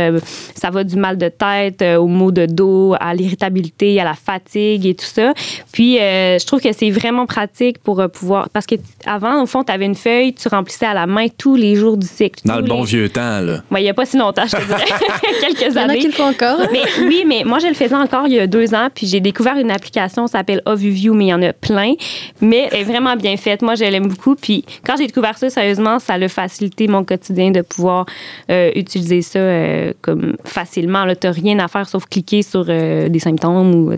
[0.55, 4.13] ça va du mal de tête euh, au maux de dos, à l'irritabilité, à la
[4.13, 5.33] fatigue et tout ça.
[5.71, 8.49] Puis, je trouve que c'est vraiment pratique pour pouvoir.
[8.49, 8.75] Parce que
[9.05, 11.97] avant, au fond, tu avais une feuille, tu remplissais à la main tous les jours
[11.97, 12.41] du cycle.
[12.45, 13.61] Dans le bon les- vieux temps, là.
[13.71, 14.85] Ouais, il n'y a pas si longtemps, je te dirais.
[15.41, 15.99] Quelques Il y en a années.
[15.99, 16.59] qui le font encore.
[16.71, 19.19] Mais oui, mais moi, je le faisais encore il y a deux ans, puis j'ai
[19.19, 21.93] découvert une application, ça s'appelle Ovuview, mais il y en a plein.
[22.41, 23.61] Mais elle est vraiment bien faite.
[23.61, 24.35] Moi, je l'aime beaucoup.
[24.35, 28.05] Puis quand j'ai découvert ça, sérieusement, ça a facilité mon quotidien de pouvoir
[28.49, 31.05] euh, utiliser ça euh, comme facilement.
[31.19, 33.93] Tu n'as rien à faire sauf cliquer sur euh, des symptômes ou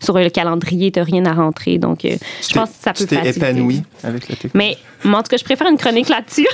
[0.00, 1.78] sur le calendrier, tu n'as rien à rentrer.
[1.78, 2.16] Donc, euh,
[2.48, 3.40] je pense que ça peut Tu t'es faciliter.
[3.40, 4.50] épanoui avec la technologie.
[4.54, 6.46] Mais, mais en tout cas, je préfère une chronique là-dessus.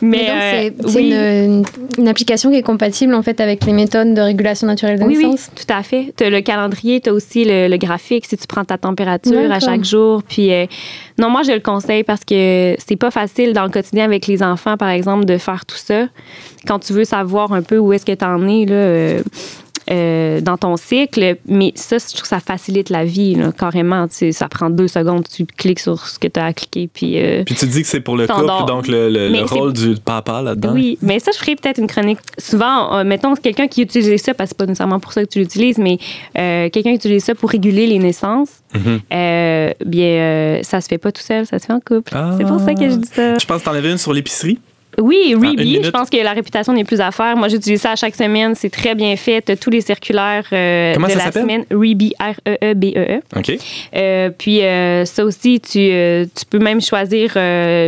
[0.00, 1.10] mais Mais donc, euh, c'est oui.
[1.10, 1.64] une, une-
[1.98, 2.08] une
[2.50, 5.72] qui est compatible en fait avec les méthodes de régulation naturelle de Oui, oui, tout
[5.72, 6.12] à fait.
[6.16, 9.50] Tu as le calendrier, tu as aussi le, le graphique si tu prends ta température
[9.50, 10.22] à chaque jour.
[10.22, 10.66] Puis, euh,
[11.18, 14.42] non, moi, je le conseille parce que c'est pas facile dans le quotidien avec les
[14.42, 16.06] enfants, par exemple, de faire tout ça.
[16.66, 18.74] Quand tu veux savoir un peu où est-ce que tu en es, là.
[18.74, 19.22] euh,
[19.90, 24.06] euh, dans ton cycle, mais ça, je trouve que ça facilite la vie, là, carrément.
[24.08, 26.88] Tu sais, ça prend deux secondes, tu cliques sur ce que tu as à cliquer,
[26.92, 27.18] puis...
[27.20, 30.72] euh, Puis tu dis que c'est pour le couple, donc le, rôle du papa là-dedans.
[30.74, 32.18] Oui, mais ça, je ferais peut-être une chronique.
[32.38, 35.28] Souvent, euh, mettons quelqu'un qui utilise ça, parce que c'est pas nécessairement pour ça que
[35.28, 35.98] tu l'utilises, mais
[36.38, 39.00] euh, quelqu'un qui utilise ça pour réguler les naissances, Mhm.
[39.86, 42.12] bien, ça se fait pas tout seul, ça se fait en couple.
[42.14, 42.34] Ah.
[42.38, 43.36] C'est pour ça que je dis ça.
[43.38, 44.58] Je pense que t'en avais une sur l'épicerie.
[44.98, 45.84] Oui, Ah, Reebie, minute.
[45.84, 47.36] je pense que la réputation n'est plus à faire.
[47.36, 48.54] Moi, j'utilise ça à chaque semaine.
[48.54, 49.58] C'est très bien fait.
[49.58, 51.64] Tous les circulaires euh, de la semaine.
[51.70, 53.20] Reebie, R-E-E-B-E-E.
[53.36, 53.52] OK.
[53.94, 57.32] Euh, puis euh, ça aussi, tu, tu peux même choisir,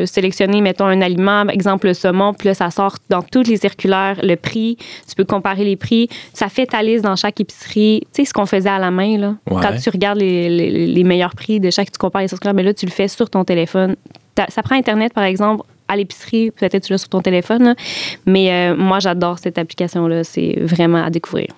[0.06, 4.16] sélectionner, mettons, un aliment, exemple le saumon, puis là, ça sort dans toutes les circulaires,
[4.22, 4.76] le prix.
[5.08, 6.08] Tu peux comparer les prix.
[6.32, 8.00] Ça fait ta liste dans chaque épicerie.
[8.14, 9.34] Tu sais, ce qu'on faisait à la main, là.
[9.50, 9.60] Ouais.
[9.62, 12.62] Quand tu regardes les, les- les meilleurs prix de chaque, tu compares les circulaires, mais
[12.62, 13.96] là, tu le fais sur ton téléphone.
[14.48, 17.74] Ça prend Internet, par exemple, à l'épicerie, peut-être tu l'as sur ton téléphone, là.
[18.26, 20.24] mais euh, moi, j'adore cette application-là.
[20.24, 21.48] C'est vraiment à découvrir.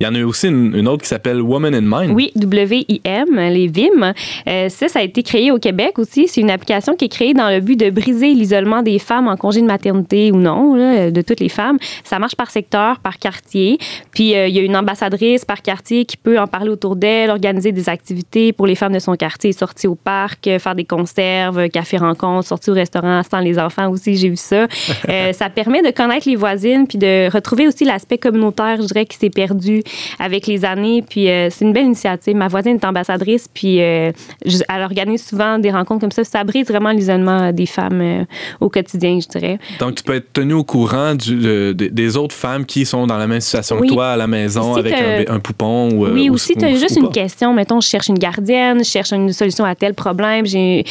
[0.00, 2.14] Il y en a aussi une, une autre qui s'appelle Woman in Mind.
[2.14, 4.12] Oui, W-I-M, les VIM.
[4.46, 6.28] Euh, ça, ça a été créé au Québec aussi.
[6.28, 9.36] C'est une application qui est créée dans le but de briser l'isolement des femmes en
[9.36, 11.78] congé de maternité ou non, là, de toutes les femmes.
[12.04, 13.78] Ça marche par secteur, par quartier.
[14.12, 17.30] Puis, euh, il y a une ambassadrice par quartier qui peut en parler autour d'elle,
[17.30, 21.68] organiser des activités pour les femmes de son quartier, sortir au parc, faire des conserves,
[21.68, 23.75] café rencontres, sortir au restaurant sans les enfants.
[23.78, 24.66] Enfants aussi, j'ai vu ça.
[25.08, 29.04] Euh, ça permet de connaître les voisines, puis de retrouver aussi l'aspect communautaire, je dirais,
[29.06, 29.82] qui s'est perdu
[30.18, 31.02] avec les années.
[31.08, 32.34] Puis euh, c'est une belle initiative.
[32.34, 34.10] Ma voisine est ambassadrice, puis euh,
[34.44, 36.24] je- elle organise souvent des rencontres comme ça.
[36.24, 38.26] Ça brise vraiment l'isolement des femmes
[38.60, 39.58] au quotidien, je dirais.
[39.78, 43.06] Donc, tu peux être tenu au courant du- de- de- des autres femmes qui sont
[43.06, 43.88] dans la même situation Oui.
[43.88, 46.06] que toi à la maison Si avec un, un poupon ou.
[46.08, 48.78] Oui, ou- si tu as ou- juste ou une question, mettons, je cherche une gardienne,
[48.82, 50.84] je cherche une solution à tel problème, j'ai,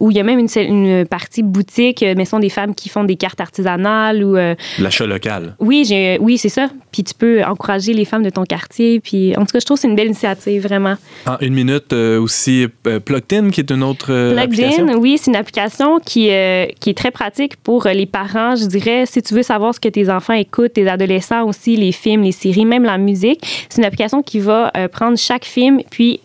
[0.00, 2.74] ou il y a même une, une partie boutique, euh, mais ce sont des femmes
[2.74, 4.36] qui font des cartes artisanales ou.
[4.36, 5.54] euh, L'achat local.
[5.60, 6.68] oui, j'ai, oui, c'est ça.
[6.92, 9.00] Puis tu peux encourager les femmes de ton quartier.
[9.00, 10.96] Puis en tout cas, je trouve que c'est une belle initiative, vraiment.
[11.26, 14.86] En une minute euh, aussi, euh, Plugged In, qui est une autre euh, Plugged application.
[14.98, 18.56] Oui, c'est une application qui, euh, qui est très pratique pour les parents.
[18.56, 21.92] Je dirais, si tu veux savoir ce que tes enfants écoutent, tes adolescents aussi, les
[21.92, 26.20] films, les séries, même la musique, c'est une application qui va prendre chaque film, puis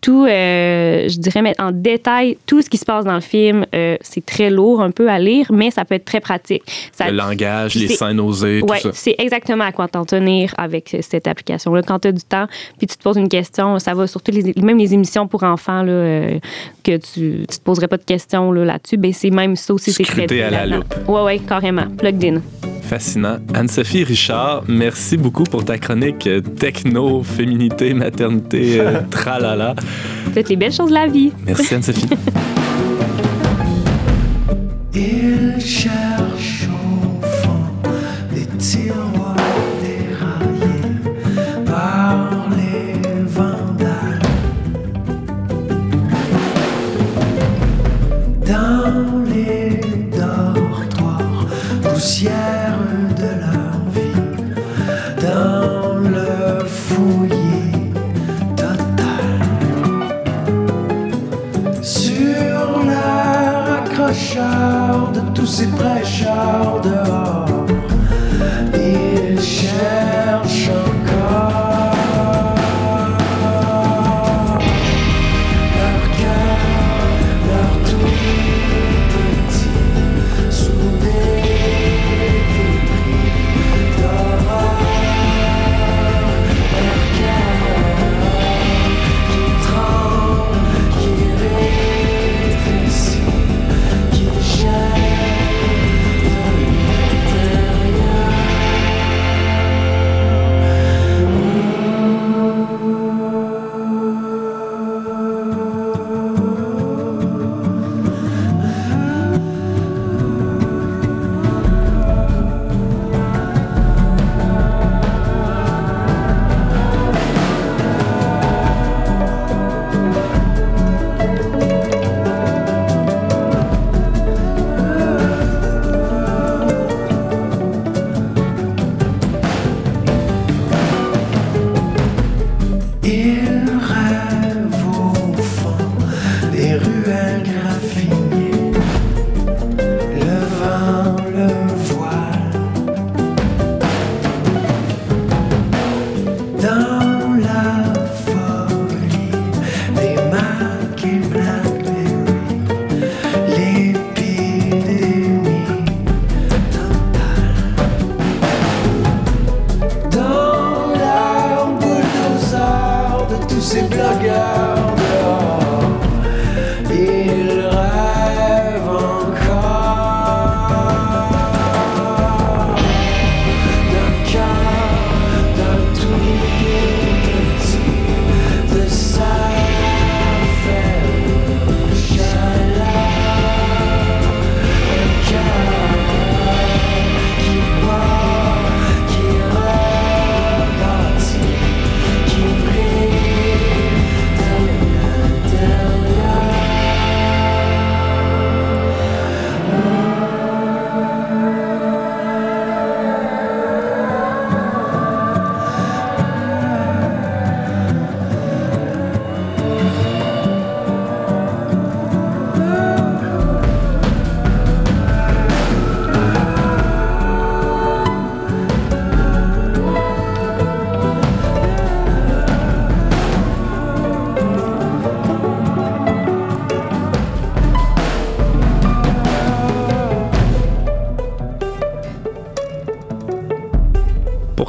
[0.00, 3.66] tout, euh, je dirais, mettre en détail tout ce qui se passe dans le film.
[3.74, 6.62] Euh, c'est très lourd un peu à lire, mais ça peut être très pratique.
[6.92, 8.90] Ça, Le langage, les scènes osées, tout ça.
[8.92, 11.82] c'est exactement à quoi t'en tenir avec euh, cette application-là.
[11.82, 12.46] Quand tu as du temps,
[12.78, 15.82] puis tu te poses une question, ça va surtout les, même les émissions pour enfants
[15.82, 16.38] là, euh,
[16.84, 19.92] que tu, tu te poserais pas de questions là, là-dessus, ben c'est même ça aussi
[19.92, 20.94] c'est traité à la loupe.
[21.08, 21.86] Ouais, ouais, carrément.
[21.96, 22.40] Plugged in.
[22.88, 23.36] Fascinant.
[23.52, 29.74] Anne-Sophie Richard, merci beaucoup pour ta chronique euh, techno, féminité, maternité, euh, tralala.
[30.32, 31.30] Faites les belles choses de la vie.
[31.44, 32.08] Merci Anne-Sophie.
[65.48, 67.27] tous ces prêcheurs dehors,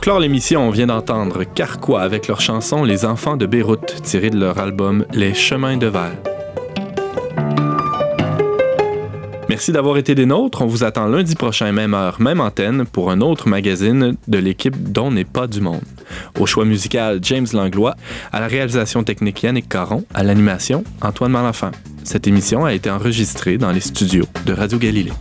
[0.10, 4.40] clore l'émission, on vient d'entendre Carquois avec leur chanson Les enfants de Beyrouth, tirée de
[4.40, 6.18] leur album Les chemins de verre.
[9.50, 10.64] Merci d'avoir été des nôtres.
[10.64, 14.92] On vous attend lundi prochain, même heure, même antenne, pour un autre magazine de l'équipe
[14.92, 15.84] dont n'est pas du monde.
[16.40, 17.96] Au choix musical, James Langlois.
[18.32, 20.06] À la réalisation technique, Yannick Caron.
[20.16, 21.70] À l'animation, Antoine Malenfant.
[22.04, 25.14] Cette émission a été enregistrée dans les studios de Radio Galilée.